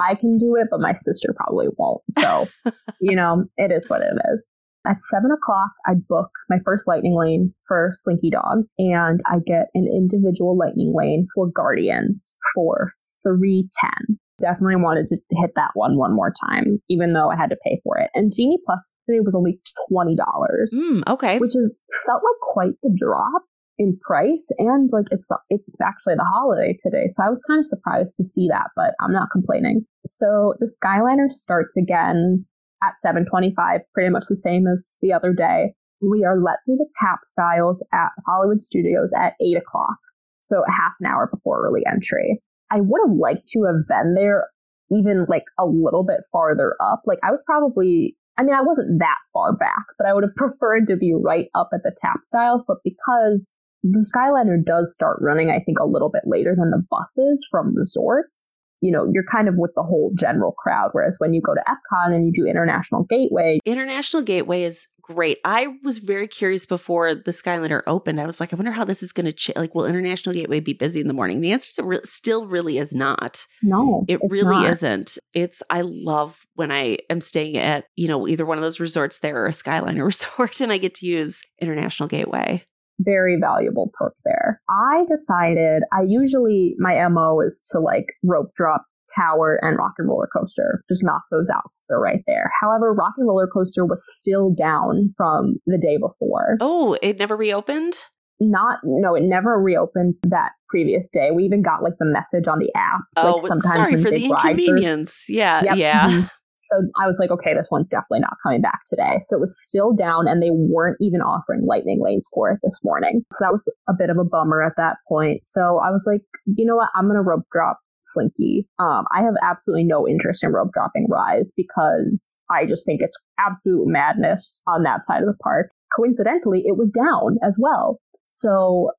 [0.00, 2.02] I can do it, but my sister probably won't.
[2.10, 2.46] So,
[3.00, 4.46] you know, it is what it is.
[4.86, 9.66] At seven o'clock, I book my first lightning lane for Slinky Dog, and I get
[9.74, 14.18] an individual lightning lane for Guardians for three ten.
[14.40, 17.78] Definitely wanted to hit that one one more time, even though I had to pay
[17.84, 18.08] for it.
[18.14, 21.38] And Genie Plus today was only twenty dollars, Mm, okay.
[21.38, 23.42] which is felt like quite the drop
[23.78, 27.58] in price, and like it's the it's actually the holiday today, so I was kind
[27.58, 29.84] of surprised to see that, but I'm not complaining.
[30.06, 32.46] So the Skyliner starts again
[32.82, 35.74] at 7:25, pretty much the same as the other day.
[36.00, 39.98] We are let through the tapstiles at Hollywood Studios at eight o'clock,
[40.40, 42.42] so a half an hour before early entry.
[42.70, 44.48] I would have liked to have been there
[44.90, 47.02] even like a little bit farther up.
[47.06, 50.34] Like I was probably, I mean, I wasn't that far back, but I would have
[50.36, 52.62] preferred to be right up at the tapstiles.
[52.66, 56.84] But because the Skyliner does start running, I think, a little bit later than the
[56.90, 60.90] buses from resorts, you know, you're kind of with the whole general crowd.
[60.92, 65.38] Whereas when you go to Epcot and you do International Gateway, International Gateway is great.
[65.44, 68.20] I was very curious before the Skyliner opened.
[68.20, 69.74] I was like, I wonder how this is going to ch- like.
[69.74, 71.40] Will International Gateway be busy in the morning?
[71.40, 73.46] The answer is it re- still really is not.
[73.62, 74.70] no, It really not.
[74.70, 75.18] isn't.
[75.34, 79.18] It's I love when I am staying at you know either one of those resorts
[79.18, 82.64] there or a Skyliner resort, and I get to use International Gateway.
[83.00, 84.60] Very valuable perk there.
[84.68, 88.84] I decided I usually my MO is to like rope drop
[89.18, 90.82] tower and rock and roller coaster.
[90.88, 92.50] Just knock those out they're right there.
[92.60, 96.56] However, rock and roller coaster was still down from the day before.
[96.60, 97.94] Oh, it never reopened.
[98.42, 101.30] Not no, it never reopened that previous day.
[101.34, 103.00] We even got like the message on the app.
[103.16, 105.26] Oh, like sometimes sorry for the rides are- inconvenience.
[105.28, 105.76] Yeah, Yep.
[105.76, 106.08] yeah.
[106.08, 106.30] Mhm.
[106.60, 109.18] So I was like, okay, this one's definitely not coming back today.
[109.22, 112.80] So it was still down and they weren't even offering lightning lanes for it this
[112.84, 113.22] morning.
[113.32, 115.40] So that was a bit of a bummer at that point.
[115.42, 116.90] So I was like, you know what?
[116.94, 118.66] I'm going to rope drop Slinky.
[118.78, 123.16] Um, I have absolutely no interest in rope dropping Rise because I just think it's
[123.38, 125.70] absolute madness on that side of the park.
[125.96, 128.00] Coincidentally, it was down as well.
[128.26, 128.92] So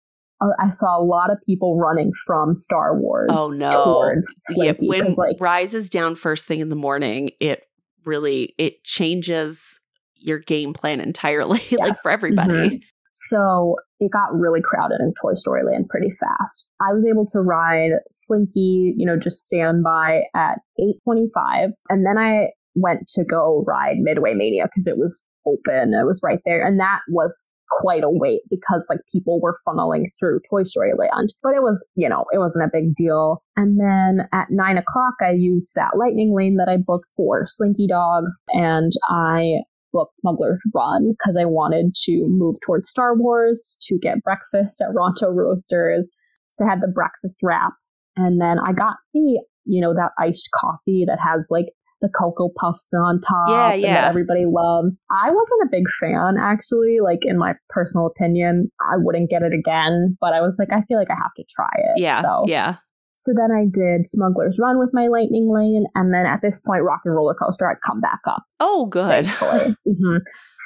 [0.60, 3.70] I saw a lot of people running from Star Wars Oh, no.
[3.70, 4.88] towards yeah, Slinky.
[4.88, 7.64] when 'cause, like, Rise's down first thing in the morning, it
[8.06, 9.80] really it changes
[10.16, 11.80] your game plan entirely, Yes.
[11.80, 12.70] like for everybody.
[12.70, 12.82] Mhm.
[13.14, 16.70] So it got really crowded in Toy Story Land pretty fast.
[16.80, 21.72] I was able to ride Slinky, you know, just stand by at 825.
[21.90, 25.94] And then I went to go ride Midway Mania because it was open.
[25.94, 26.66] It was right there.
[26.66, 31.34] And that was quite a wait because like people were funneling through Toy Story Land.
[31.42, 33.44] But it was, you know, it wasn't a big deal.
[33.56, 37.88] And then at nine o'clock, I used that lightning lane that I booked for Slinky
[37.88, 39.62] Dog and I
[39.94, 44.94] booked Smuggler's Run because I wanted to move towards Star Wars to get breakfast at
[44.96, 46.10] Ronto Roasters.
[46.50, 47.74] So I had the breakfast wrap.
[48.16, 51.68] And then I got the, you know, that iced coffee that has like
[52.02, 53.94] the Cocoa Puffs on top Yeah, yeah.
[54.02, 55.04] that everybody loves.
[55.12, 56.98] I wasn't a big fan, actually.
[57.04, 60.82] Like, in my personal opinion, I wouldn't get it again, but I was like, I
[60.88, 62.02] feel like I have to try it.
[62.02, 62.16] Yeah.
[62.16, 62.78] So, Yeah.
[63.14, 65.86] so then I did Smuggler's Run with my Lightning Lane.
[65.96, 69.26] And then at this point, Rock and Roller Coaster had come back up Oh, good.
[69.26, 69.76] thankfully.
[69.86, 70.18] hmm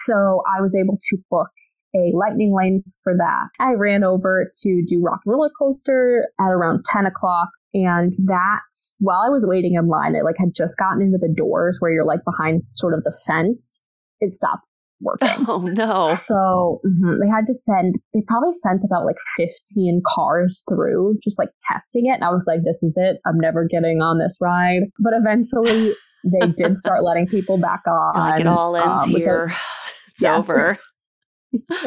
[0.05, 1.49] So I was able to book
[1.95, 3.47] a lightning lane for that.
[3.59, 7.49] I ran over to do Rock and Roller Coaster at around 10 o'clock.
[7.75, 8.61] And that,
[8.99, 11.91] while I was waiting in line, it like had just gotten into the doors where
[11.91, 13.85] you're like behind sort of the fence.
[14.21, 14.63] It stopped
[15.01, 15.27] working.
[15.49, 15.99] Oh no.
[15.99, 21.37] So mhm, they had to send, they probably sent about like 15 cars through, just
[21.37, 22.13] like testing it.
[22.15, 23.17] And I was like, this is it.
[23.25, 24.83] I'm never getting on this ride.
[24.99, 25.91] But eventually
[26.23, 28.15] they did start letting people back on.
[28.15, 29.55] like it all ends um, because here.
[30.07, 30.37] It's Yeah.
[30.37, 30.77] over.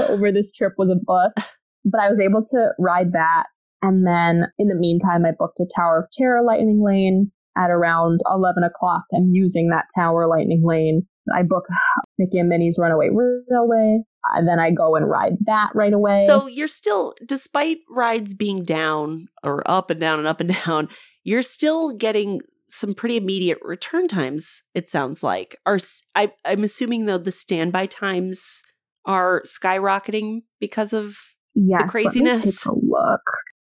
[0.07, 1.33] over this trip was a bus.
[1.87, 3.45] But I was able to ride that.
[3.83, 8.21] And then in the meantime, I booked a Tower of Terror lightning lane at around
[8.33, 9.05] 11 o'clock.
[9.13, 11.65] And using that Tower lightning lane, I book
[12.19, 14.03] Mickey and Minnie's Runaway Railway.
[14.35, 16.17] And then I go and ride that right away.
[16.27, 20.89] So you're still, despite rides being down or up and down and up and down,
[21.25, 24.63] you're still getting some pretty immediate return times.
[24.75, 25.57] It sounds like.
[25.65, 25.79] Are
[26.15, 28.63] I, I'm assuming though the standby times
[29.07, 31.17] are skyrocketing because of
[31.55, 32.45] yes, let me craziness?
[32.45, 33.23] take a look.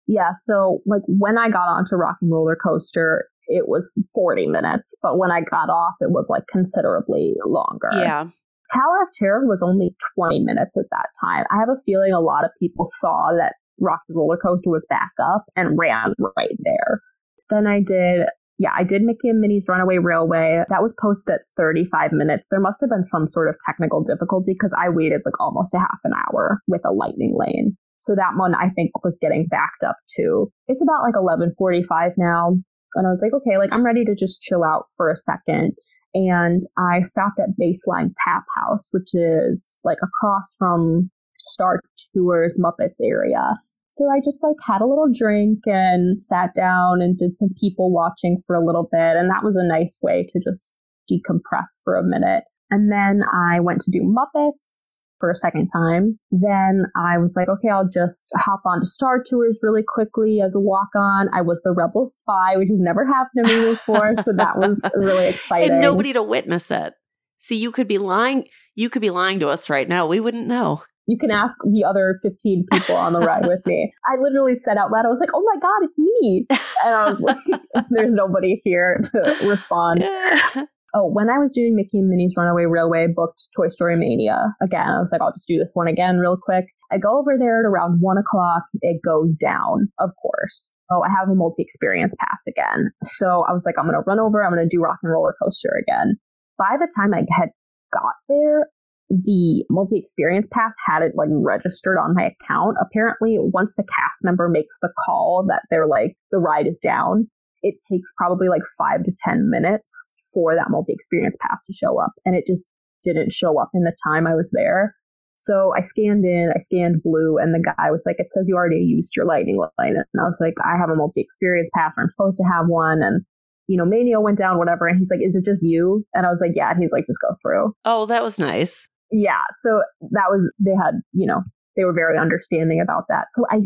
[0.10, 4.98] Yeah, so like when I got onto Rock and Roller Coaster, it was 40 minutes,
[5.04, 7.90] but when I got off, it was like considerably longer.
[7.94, 8.26] yeah.
[8.74, 11.46] Tower of Terror was only 20 minutes at that time.
[11.52, 14.86] I have a feeling a lot of people saw that Rock and Roller Coaster was
[14.90, 17.02] back up and ran right there.
[17.50, 18.28] Then I did,
[18.60, 20.64] yeah, I did Mickey and Minnie's Runaway Railway.
[20.70, 22.50] That was posted at 35 minutes.
[22.50, 25.80] There must have been some sort of technical difficulty because I waited like almost a
[25.80, 27.78] half an hour with a lightning lane.
[28.00, 30.52] So that one I think was getting backed up too.
[30.68, 32.56] It's about like 11:45 now,
[32.96, 35.74] and I was like, okay, like I'm ready to just chill out for a second
[36.14, 41.82] and I stopped at Baseline Tap House, which is like across from Star
[42.16, 43.56] Tours Muppets area.
[43.90, 47.92] So I just like had a little drink and sat down and did some people
[47.92, 50.80] watching for a little bit, and that was a nice way to just
[51.12, 52.44] decompress for a minute.
[52.72, 56.20] And then I went to do Muppets for a second time.
[56.32, 60.56] Then I was like, okay, I'll just hop on to Star Tours really quickly as
[60.56, 61.28] a walk on.
[61.34, 64.14] I was the Rebel Spy, which has never happened to me before.
[64.24, 65.72] so that was really exciting.
[65.72, 66.94] And nobody to witness it.
[67.38, 68.46] See, you could be lying.
[68.76, 70.06] You could be lying to us right now.
[70.08, 70.84] We wouldn't know.
[71.08, 73.92] you can ask the other 15 people on the ride with me.
[74.06, 76.46] I literally said out loud, I was like, oh my God, it's me.
[76.86, 77.38] And I was like,
[77.90, 80.04] there's nobody here to respond.
[80.94, 84.90] Oh, when I was doing Mickey and Minnie's Runaway Railway, booked Toy Story Mania again.
[84.90, 86.66] I was like, I'll just do this one again real quick.
[86.92, 88.64] I go over there at around one o'clock.
[88.82, 90.74] It goes down, of course.
[90.90, 92.90] Oh, I have a multi experience pass again.
[93.04, 94.44] So I was like, I'm going to run over.
[94.44, 96.16] I'm going to do Rock and Roller Coaster again.
[96.58, 97.50] By the time I had
[97.94, 98.68] got there,
[99.10, 102.78] the multi experience pass had it like registered on my account.
[102.82, 107.28] Apparently, once the cast member makes the call that they're like, the ride is down,
[107.62, 112.00] it takes probably like five to 10 minutes for that multi experience pass to show
[112.00, 112.12] up.
[112.26, 112.72] And it just
[113.04, 114.96] didn't show up in the time I was there.
[115.36, 118.56] So I scanned in, I scanned blue, and the guy was like, It says you
[118.56, 119.96] already used your lightning lane.
[119.96, 122.66] And I was like, I have a multi experience pass, or I'm supposed to have
[122.68, 123.02] one.
[123.02, 123.24] And,
[123.68, 124.88] you know, Mania went down, whatever.
[124.88, 126.04] And he's like, Is it just you?
[126.14, 126.70] And I was like, Yeah.
[126.72, 127.74] And he's like, Just go through.
[127.86, 128.88] oh, that was nice.
[129.12, 129.44] Yeah.
[129.62, 131.42] So that was, they had, you know,
[131.78, 133.28] they were very understanding about that.
[133.32, 133.62] So I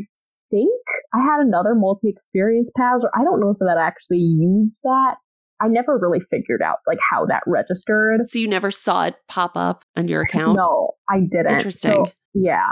[0.54, 0.82] think
[1.13, 5.16] I had another multi experience pass, or I don't know if that actually used that.
[5.62, 8.26] I never really figured out like how that registered.
[8.26, 10.58] So you never saw it pop up on your account?
[10.58, 11.54] No, I didn't.
[11.54, 12.06] Interesting.
[12.06, 12.72] So, yeah.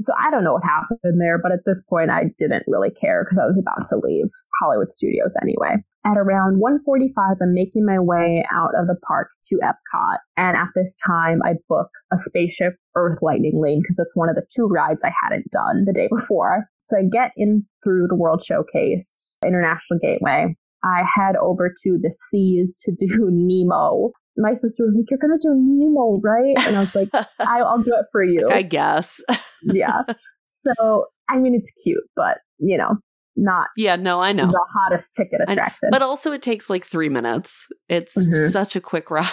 [0.00, 3.24] So I don't know what happened there, but at this point I didn't really care
[3.24, 4.26] because I was about to leave
[4.60, 5.76] Hollywood Studios anyway.
[6.04, 10.68] At around 1:45, I'm making my way out of the park to Epcot, and at
[10.74, 14.66] this time I book a spaceship Earth Lightning Lane because it's one of the two
[14.66, 16.64] rides I hadn't done the day before.
[16.80, 20.56] So I get in through the World Showcase International Gateway.
[20.82, 25.38] I head over to the seas to do Nemo, my sister was like, "You're gonna
[25.40, 27.08] do Nemo, right?" And I was like,
[27.40, 29.20] "I'll do it for you." I guess.
[29.62, 30.02] yeah.
[30.46, 32.96] So I mean, it's cute, but you know,
[33.36, 33.96] not yeah.
[33.96, 35.88] No, I know the hottest ticket attraction.
[35.90, 37.66] but also, it takes like three minutes.
[37.88, 38.48] It's mm-hmm.
[38.48, 39.28] such a quick ride.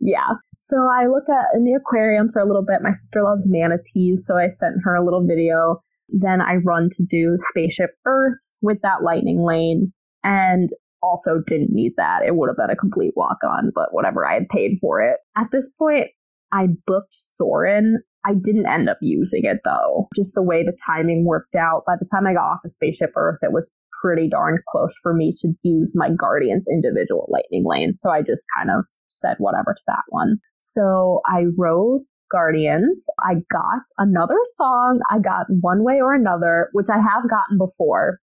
[0.00, 0.28] yeah.
[0.56, 2.82] So I look at in the aquarium for a little bit.
[2.82, 5.80] My sister loves manatees, so I sent her a little video.
[6.08, 9.92] Then I run to do Spaceship Earth with that lightning lane.
[10.22, 10.70] And
[11.02, 12.20] also didn't need that.
[12.26, 14.26] It would have been a complete walk on, but whatever.
[14.26, 15.16] I had paid for it.
[15.36, 16.08] At this point,
[16.52, 18.02] I booked Soarin'.
[18.24, 20.08] I didn't end up using it though.
[20.14, 21.84] Just the way the timing worked out.
[21.86, 23.70] By the time I got off of Spaceship Earth, it was
[24.02, 27.94] pretty darn close for me to use my Guardian's individual lightning lane.
[27.94, 30.38] So I just kind of said whatever to that one.
[30.60, 33.06] So I rode Guardians.
[33.20, 35.00] I got another song.
[35.10, 38.20] I got One Way or Another, which I have gotten before,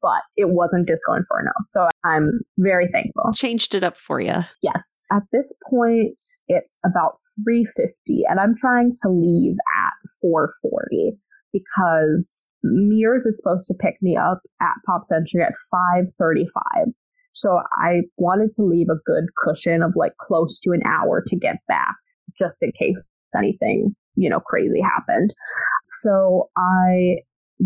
[0.00, 1.52] but it wasn't Disco Inferno.
[1.64, 3.32] So I'm very thankful.
[3.34, 4.44] Changed it up for you.
[4.62, 4.98] Yes.
[5.12, 11.18] At this point, it's about 350 and I'm trying to leave at 440
[11.52, 16.94] because Mears is supposed to pick me up at Pop Century at 535.
[17.32, 21.36] So I wanted to leave a good cushion of like close to an hour to
[21.36, 21.94] get back
[22.38, 23.04] just in case
[23.36, 25.32] anything, you know, crazy happened.
[25.88, 27.16] So I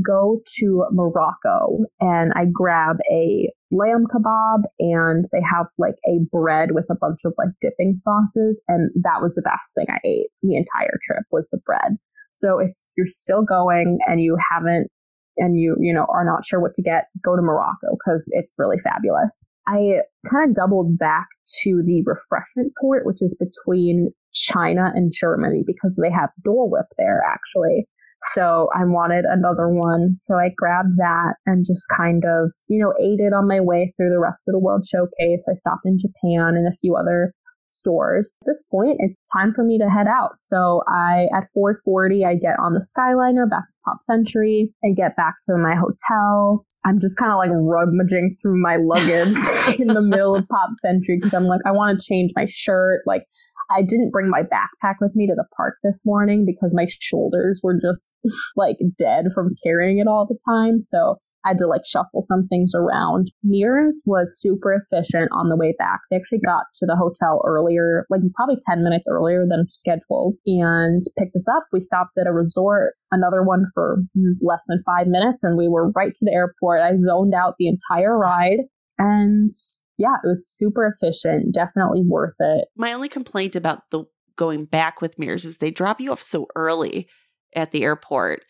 [0.04, 6.70] go to Morocco and I grab a lamb kebab and they have like a bread
[6.72, 10.28] with a bunch of like dipping sauces and that was the best thing I ate
[10.42, 11.96] the entire trip was the bread.
[12.32, 14.88] So if you're still going and you haven't
[15.36, 18.54] and you you know are not sure what to get, go to Morocco cuz it's
[18.58, 19.44] really fabulous.
[19.66, 21.26] I kind of doubled back
[21.62, 26.86] to the refreshment port which is between China and Germany because they have Dole Whip
[26.98, 27.86] there actually.
[28.32, 30.14] So I wanted another one.
[30.14, 33.92] So I grabbed that and just kind of, you know, ate it on my way
[33.96, 35.46] through the rest of the World Showcase.
[35.48, 37.34] I stopped in Japan and a few other
[37.68, 38.34] stores.
[38.42, 40.38] At this point, it's time for me to head out.
[40.38, 44.72] So I, at 440, I get on the Skyliner back to Pop Century.
[44.84, 46.64] I get back to my hotel.
[46.84, 49.36] I'm just kind of like rummaging through my luggage
[49.78, 53.02] in the middle of Pop Century because I'm like, I want to change my shirt.
[53.06, 53.24] Like,
[53.70, 57.60] I didn't bring my backpack with me to the park this morning because my shoulders
[57.62, 58.12] were just
[58.56, 60.80] like dead from carrying it all the time.
[60.80, 63.30] So had to like shuffle some things around.
[63.42, 66.00] Mears was super efficient on the way back.
[66.10, 71.02] They actually got to the hotel earlier, like probably 10 minutes earlier than scheduled, and
[71.18, 71.64] picked us up.
[71.72, 73.98] We stopped at a resort, another one for
[74.40, 76.80] less than five minutes, and we were right to the airport.
[76.80, 78.60] I zoned out the entire ride.
[78.98, 79.50] And
[79.98, 82.68] yeah, it was super efficient, definitely worth it.
[82.76, 84.04] My only complaint about the
[84.36, 87.08] going back with Mears is they drop you off so early
[87.54, 88.42] at the airport.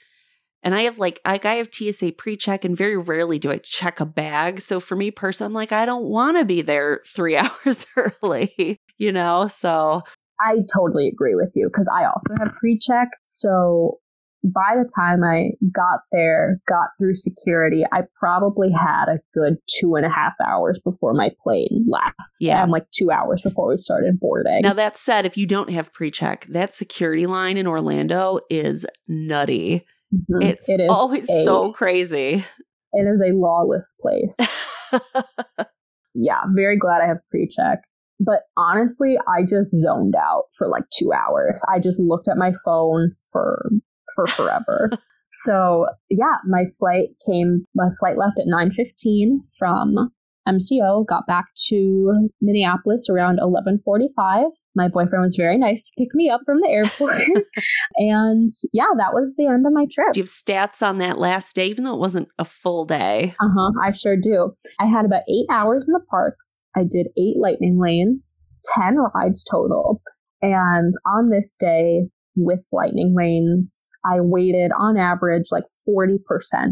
[0.65, 4.01] And I have like I, I have TSA pre-check and very rarely do I check
[4.01, 4.61] a bag.
[4.61, 7.37] So for me personally, I'm like, I don't want to be there three
[7.67, 9.47] hours early, you know?
[9.49, 10.01] So
[10.41, 13.09] I totally agree with you because I also have pre-check.
[13.25, 14.01] So
[14.43, 19.95] by the time I got there, got through security, I probably had a good two
[19.95, 22.17] and a half hours before my plane left.
[22.41, 22.63] Yeah.
[22.63, 24.61] And like two hours before we started boarding.
[24.63, 28.85] Now, that said, if you don't have pre check, that security line in Orlando is
[29.09, 29.87] nutty.
[30.15, 30.43] Mm-hmm.
[30.43, 32.45] It's it is always a, so crazy.
[32.93, 34.61] It is a lawless place.
[36.15, 37.81] yeah, very glad I have pre check.
[38.21, 41.65] But honestly, I just zoned out for like two hours.
[41.73, 43.71] I just looked at my phone for
[44.15, 44.91] for forever.
[45.31, 50.13] so yeah, my flight came, my flight left at 9.15 from
[50.49, 54.47] MCO, got back to Minneapolis around 1145.
[54.75, 57.23] My boyfriend was very nice to pick me up from the airport.
[57.97, 60.13] and yeah, that was the end of my trip.
[60.13, 63.35] Do you have stats on that last day, even though it wasn't a full day?
[63.41, 63.73] Uh huh.
[63.83, 64.53] I sure do.
[64.81, 66.59] I had about eight hours in the parks.
[66.77, 68.41] I did eight lightning lanes,
[68.75, 70.03] 10 rides total.
[70.43, 76.19] And on this day, with lightning lanes, I waited on average like 40%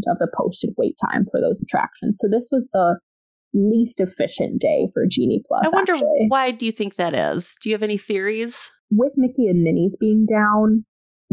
[0.07, 2.19] of the posted wait time for those attractions.
[2.21, 2.99] So this was the
[3.53, 5.73] least efficient day for Genie Plus.
[5.73, 6.25] I wonder actually.
[6.27, 7.57] why do you think that is?
[7.61, 8.71] Do you have any theories?
[8.91, 10.85] With Mickey and Minnie's being down,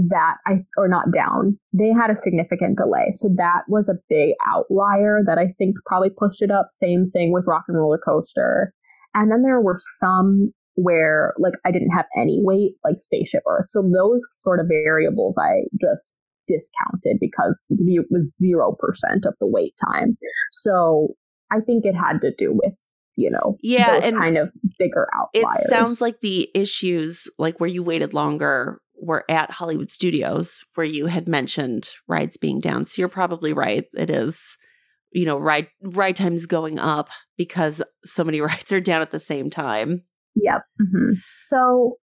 [0.08, 3.08] that I or not down, they had a significant delay.
[3.10, 6.68] So that was a big outlier that I think probably pushed it up.
[6.70, 8.72] Same thing with Rock and Roller Coaster.
[9.14, 13.66] And then there were some where like I didn't have any wait, like Spaceship Earth.
[13.66, 16.16] So those sort of variables I just
[16.46, 18.72] discounted because it was 0%
[19.26, 20.16] of the wait time.
[20.50, 21.14] So
[21.51, 22.74] I think it had to do with
[23.16, 25.64] you know, yeah, those kind of bigger outliers.
[25.64, 30.86] It sounds like the issues, like where you waited longer, were at Hollywood Studios, where
[30.86, 32.84] you had mentioned rides being down.
[32.84, 33.84] So you're probably right.
[33.94, 34.57] It is,
[35.12, 39.18] you know, ride ride times going up because so many rides are down at the
[39.18, 40.03] same time.
[40.36, 40.62] Yep.
[40.80, 41.14] Mm-hmm.
[41.34, 41.96] So,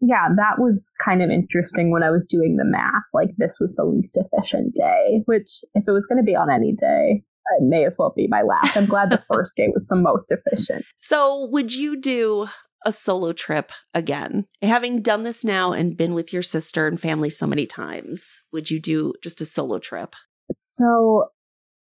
[0.00, 3.04] yeah, that was kind of interesting when I was doing the math.
[3.14, 6.50] Like, this was the least efficient day, which, if it was going to be on
[6.50, 7.22] any day,
[7.58, 8.76] it may as well be my last.
[8.76, 10.84] I'm glad the first day was the most efficient.
[10.96, 12.48] So, would you do
[12.84, 14.46] a solo trip again?
[14.62, 18.70] Having done this now and been with your sister and family so many times, would
[18.70, 20.14] you do just a solo trip?
[20.50, 21.30] So,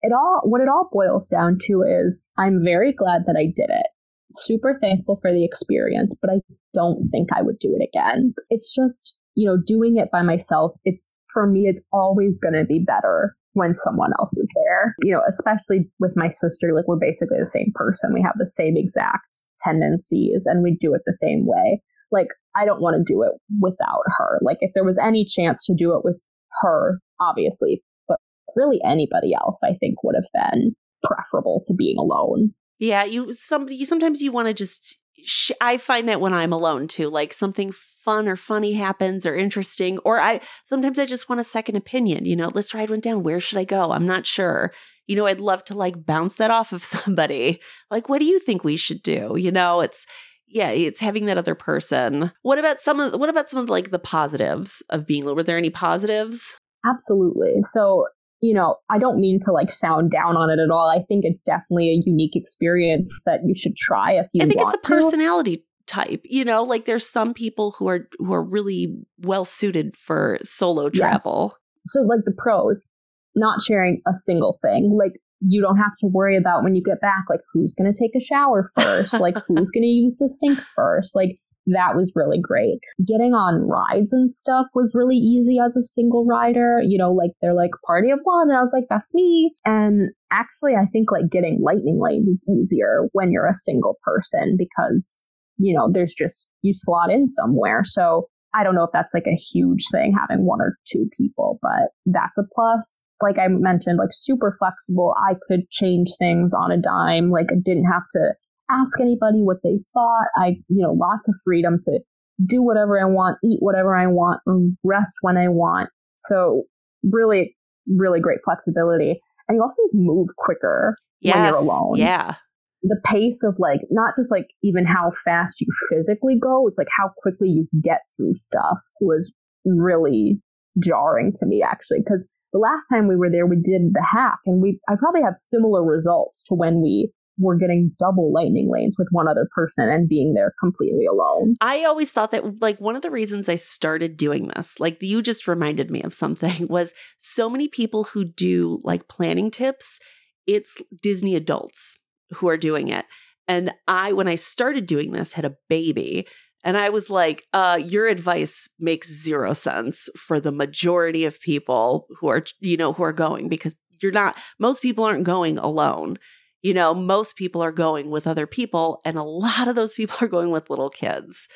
[0.01, 3.69] it all what it all boils down to is I'm very glad that I did
[3.69, 3.87] it.
[4.31, 6.39] Super thankful for the experience, but I
[6.73, 8.33] don't think I would do it again.
[8.49, 12.65] It's just, you know, doing it by myself, it's for me it's always going to
[12.65, 14.95] be better when someone else is there.
[15.03, 18.13] You know, especially with my sister, like we're basically the same person.
[18.13, 21.81] We have the same exact tendencies and we do it the same way.
[22.11, 24.39] Like I don't want to do it without her.
[24.41, 26.17] Like if there was any chance to do it with
[26.61, 28.19] her, obviously, but
[28.55, 32.53] really anybody else I think would have been preferable to being alone.
[32.79, 36.87] Yeah, you somebody sometimes you want to just sh- I find that when I'm alone
[36.87, 37.71] too, like something
[38.03, 42.25] fun or funny happens or interesting, or I sometimes I just want a second opinion.
[42.25, 43.23] You know, this ride went down.
[43.23, 43.91] Where should I go?
[43.91, 44.71] I'm not sure.
[45.07, 47.61] You know, I'd love to like bounce that off of somebody.
[47.89, 49.35] Like, what do you think we should do?
[49.37, 50.05] You know, it's
[50.47, 52.31] yeah, it's having that other person.
[52.43, 55.25] What about some of what about some of like the positives of being?
[55.25, 56.57] Were there any positives?
[56.85, 57.61] Absolutely.
[57.61, 58.05] So
[58.43, 60.89] you know, I don't mean to like sound down on it at all.
[60.89, 64.59] I think it's definitely a unique experience that you should try if you I think
[64.59, 65.63] it's a personality to.
[65.93, 66.21] Type.
[66.25, 70.89] You know, like there's some people who are who are really well suited for solo
[70.89, 71.53] travel.
[71.53, 71.59] Yes.
[71.85, 72.87] So like the pros,
[73.35, 74.97] not sharing a single thing.
[74.97, 77.99] Like you don't have to worry about when you get back like who's going to
[77.99, 81.15] take a shower first, like who's going to use the sink first.
[81.15, 82.79] Like that was really great.
[83.05, 86.79] Getting on rides and stuff was really easy as a single rider.
[86.83, 88.49] You know, like they're like party of one.
[88.49, 89.53] And I was like, that's me.
[89.65, 94.55] And actually, I think like getting lightning lanes is easier when you're a single person
[94.57, 95.27] because,
[95.63, 97.83] you know, there's just, you slot in somewhere.
[97.85, 101.57] So I don't know if that's like a huge thing having one or two people,
[101.61, 103.01] but that's a plus.
[103.21, 105.15] Like I mentioned, like super flexible.
[105.17, 107.31] I could change things on a dime.
[107.31, 108.33] Like I didn't have to
[108.69, 110.27] ask anybody what they thought.
[110.35, 111.99] I, you know, lots of freedom to
[112.45, 114.41] do whatever I want, eat whatever I want,
[114.83, 115.89] rest when I want.
[116.19, 116.63] So
[117.03, 117.55] really,
[117.87, 119.21] really great flexibility.
[119.47, 121.95] And you also just move quicker yes, when you're alone.
[121.95, 122.35] Yeah.
[122.83, 126.87] The pace of like, not just like even how fast you physically go, it's like
[126.97, 129.33] how quickly you get through stuff was
[129.65, 130.39] really
[130.83, 132.03] jarring to me actually.
[132.03, 135.21] Cause the last time we were there, we did the hack and we, I probably
[135.23, 139.89] have similar results to when we we're getting double lightning lanes with one other person
[139.89, 141.55] and being there completely alone.
[141.61, 145.21] I always thought that like one of the reasons I started doing this, like you
[145.21, 149.99] just reminded me of something was so many people who do like planning tips,
[150.45, 151.99] it's Disney adults
[152.33, 153.05] who are doing it.
[153.47, 156.27] And I when I started doing this had a baby
[156.63, 162.07] and I was like, uh, your advice makes zero sense for the majority of people
[162.19, 166.17] who are, you know, who are going because you're not, most people aren't going alone
[166.63, 170.17] you know, most people are going with other people, and a lot of those people
[170.21, 171.49] are going with little kids.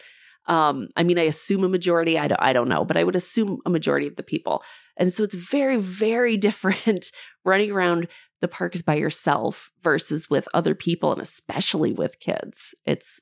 [0.47, 3.15] Um, I mean, I assume a majority, I don't, I don't know, but I would
[3.15, 4.61] assume a majority of the people.
[4.97, 7.11] And so it's very, very different
[7.43, 8.07] running around
[8.41, 12.73] the parks by yourself versus with other people, and especially with kids.
[12.85, 13.21] It's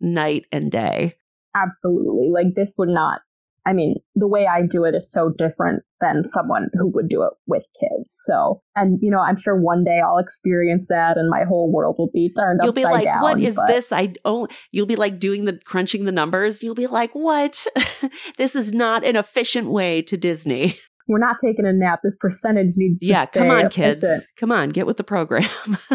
[0.00, 1.14] night and day.
[1.54, 2.30] Absolutely.
[2.32, 3.20] Like, this would not
[3.66, 7.24] I mean, the way I do it is so different than someone who would do
[7.24, 8.06] it with kids.
[8.24, 11.96] So, and you know, I'm sure one day I'll experience that, and my whole world
[11.98, 12.82] will be turned upside down.
[12.84, 14.50] You'll be like, down, "What is but- this?" I only.
[14.70, 16.62] You'll be like doing the crunching the numbers.
[16.62, 17.66] You'll be like, "What?
[18.38, 20.76] this is not an efficient way to Disney."
[21.08, 22.00] We're not taking a nap.
[22.02, 23.24] This percentage needs to yeah.
[23.32, 24.04] come on, kids.
[24.36, 25.48] Come on, get with the program.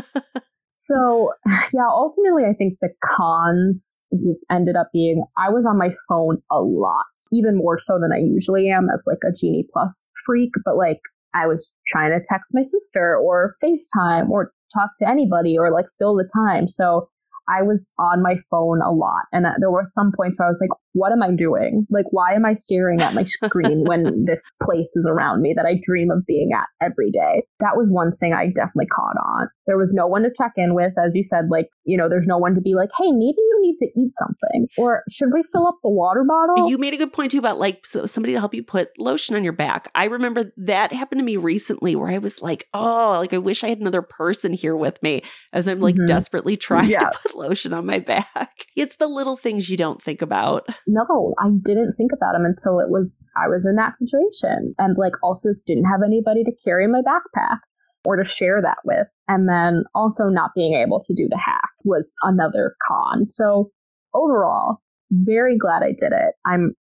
[0.73, 1.31] So,
[1.73, 4.05] yeah, ultimately, I think the cons
[4.49, 8.19] ended up being I was on my phone a lot, even more so than I
[8.19, 10.51] usually am as like a Genie Plus freak.
[10.65, 10.99] But like,
[11.33, 15.85] I was trying to text my sister or FaceTime or talk to anybody or like
[15.97, 16.67] fill the time.
[16.67, 17.09] So
[17.49, 19.23] I was on my phone a lot.
[19.31, 21.87] And uh, there were some points where I was like, what am I doing?
[21.89, 25.65] Like, why am I staring at my screen when this place is around me that
[25.65, 27.43] I dream of being at every day?
[27.59, 29.47] That was one thing I definitely caught on.
[29.67, 30.93] There was no one to check in with.
[30.97, 33.59] As you said, like, you know, there's no one to be like, hey, maybe you
[33.61, 34.67] need to eat something.
[34.77, 36.69] Or should we fill up the water bottle?
[36.69, 39.43] You made a good point too about like somebody to help you put lotion on
[39.43, 39.89] your back.
[39.95, 43.63] I remember that happened to me recently where I was like, oh, like I wish
[43.63, 45.23] I had another person here with me
[45.53, 46.05] as I'm like mm-hmm.
[46.05, 46.99] desperately trying yeah.
[46.99, 48.51] to put lotion on my back.
[48.75, 50.67] It's the little things you don't think about.
[50.87, 54.97] No, I didn't think about them until it was I was in that situation and
[54.97, 57.59] like also didn't have anybody to carry my backpack
[58.05, 59.07] or to share that with.
[59.27, 63.29] And then also not being able to do the hack was another con.
[63.29, 63.71] So
[64.13, 66.33] overall, very glad I did it.
[66.45, 66.73] I'm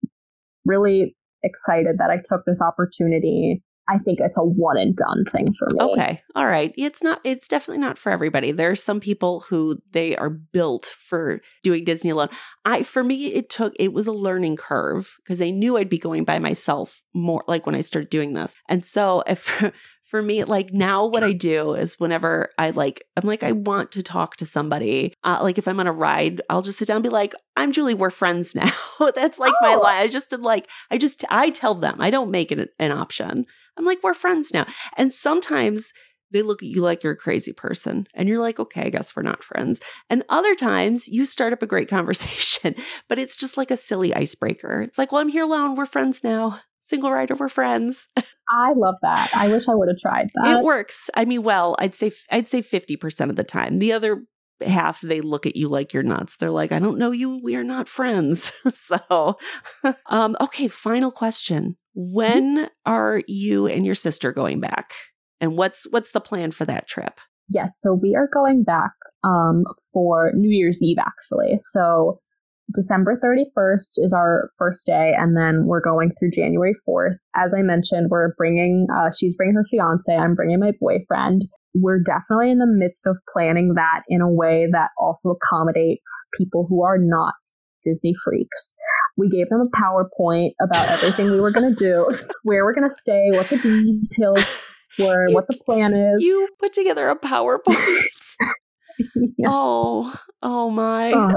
[0.66, 3.64] really excited that I took this opportunity.
[3.90, 5.80] I think it's a one and done thing for me.
[5.82, 6.22] Okay.
[6.36, 6.74] All right.
[6.78, 8.52] It's not it's definitely not for everybody.
[8.52, 12.30] There are some people who they are built for doing Disney alone.
[12.66, 15.98] I for me it took it was a learning curve because I knew I'd be
[15.98, 18.56] going by myself more like when I started doing this.
[18.68, 19.64] And so if
[20.10, 23.92] for me like now what i do is whenever i like i'm like i want
[23.92, 26.98] to talk to somebody uh, like if i'm on a ride i'll just sit down
[26.98, 28.72] and be like i'm julie we're friends now
[29.14, 29.68] that's like oh.
[29.68, 32.72] my line i just am like i just i tell them i don't make it
[32.80, 33.46] an option
[33.80, 34.66] i'm like we're friends now
[34.98, 35.92] and sometimes
[36.32, 39.16] they look at you like you're a crazy person and you're like okay i guess
[39.16, 42.76] we're not friends and other times you start up a great conversation
[43.08, 46.24] but it's just like a silly icebreaker it's like well i'm here alone we're friends
[46.24, 46.60] now
[46.90, 48.08] single rider, we're friends.
[48.50, 49.30] I love that.
[49.36, 50.58] I wish I would have tried that.
[50.58, 51.10] It works.
[51.16, 53.78] I mean, well, I'd say I'd say 50% of the time.
[53.78, 54.24] The other
[54.66, 56.38] half they look at you like you're nuts.
[56.38, 57.40] They're like, "I don't know you.
[57.44, 59.38] We are not friends." so,
[60.10, 61.78] um okay, final question.
[61.94, 64.94] When are you and your sister going back?
[65.42, 67.20] And what's what's the plan for that trip?
[67.50, 68.92] Yes, so we are going back
[69.24, 71.54] um for New Year's Eve actually.
[71.58, 72.20] So
[72.74, 77.18] December 31st is our first day, and then we're going through January 4th.
[77.36, 81.46] As I mentioned, we're bringing, uh, she's bringing her fiance, I'm bringing my boyfriend.
[81.76, 86.66] We're definitely in the midst of planning that in a way that also accommodates people
[86.68, 87.34] who are not
[87.84, 88.76] Disney freaks.
[89.18, 92.10] We gave them a PowerPoint about everything we were going to do,
[92.44, 96.24] where we're going to stay, what the details were, you, what the plan is.
[96.24, 98.36] You put together a PowerPoint.
[99.38, 99.48] yeah.
[99.48, 101.12] Oh, oh my.
[101.12, 101.34] Uh,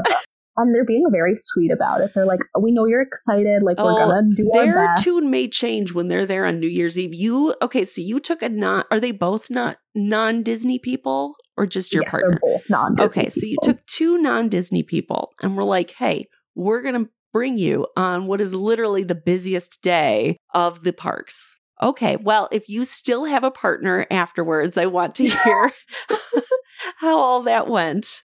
[0.56, 2.12] and they're being very sweet about it.
[2.14, 3.62] They're like, "We know you're excited.
[3.62, 6.60] Like, we're oh, gonna do their our best." tune may change when they're there on
[6.60, 7.14] New Year's Eve.
[7.14, 7.84] You okay?
[7.84, 8.84] So you took a non?
[8.90, 12.38] Are they both not non Disney people, or just your yes, partner?
[12.42, 13.00] both non.
[13.00, 17.58] Okay, so you took two non Disney people, and we're like, "Hey, we're gonna bring
[17.58, 22.84] you on what is literally the busiest day of the parks." Okay, well, if you
[22.84, 25.72] still have a partner afterwards, I want to hear
[26.98, 28.22] how all that went.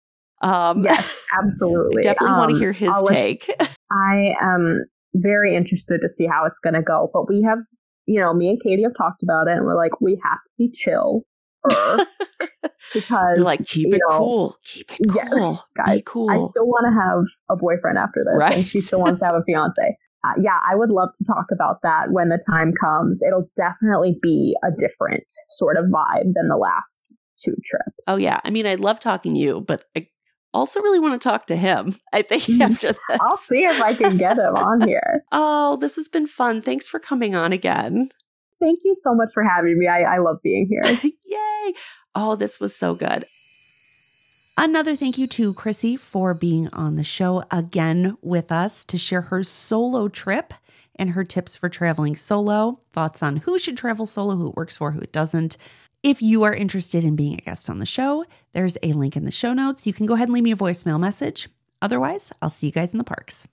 [0.43, 2.01] Um, yes, absolutely.
[2.01, 3.49] definitely um, want to hear his I'll take.
[3.91, 4.85] I am
[5.15, 7.09] very interested to see how it's going to go.
[7.13, 7.59] But we have,
[8.05, 10.51] you know, me and Katie have talked about it, and we're like, we have to
[10.57, 11.23] be chill.
[12.93, 15.97] because You're like keep it know, cool, keep it cool, yeah, guys.
[15.99, 16.29] Be cool.
[16.29, 18.57] I still want to have a boyfriend after this, right.
[18.57, 19.97] and she still wants to have a fiance.
[20.25, 23.21] Uh, yeah, I would love to talk about that when the time comes.
[23.25, 28.05] It'll definitely be a different sort of vibe than the last two trips.
[28.09, 30.07] Oh yeah, I mean, I love talking to you, but I
[30.53, 31.93] also really want to talk to him.
[32.11, 32.61] I think mm-hmm.
[32.61, 32.99] after this.
[33.09, 35.23] I'll see if I can get him on here.
[35.31, 36.61] oh, this has been fun.
[36.61, 38.09] Thanks for coming on again.
[38.59, 39.87] Thank you so much for having me.
[39.87, 40.97] I, I love being here.
[41.25, 41.73] Yay.
[42.15, 43.25] Oh, this was so good.
[44.57, 49.21] Another thank you to Krissy for being on the show again with us to share
[49.21, 50.53] her solo trip
[50.95, 54.77] and her tips for traveling solo, thoughts on who should travel solo, who it works
[54.77, 55.57] for, who it doesn't.
[56.03, 59.23] If you are interested in being a guest on the show, there's a link in
[59.23, 59.87] the show notes.
[59.87, 61.47] You can go ahead and leave me a voicemail message.
[61.81, 63.47] Otherwise, I'll see you guys in the parks.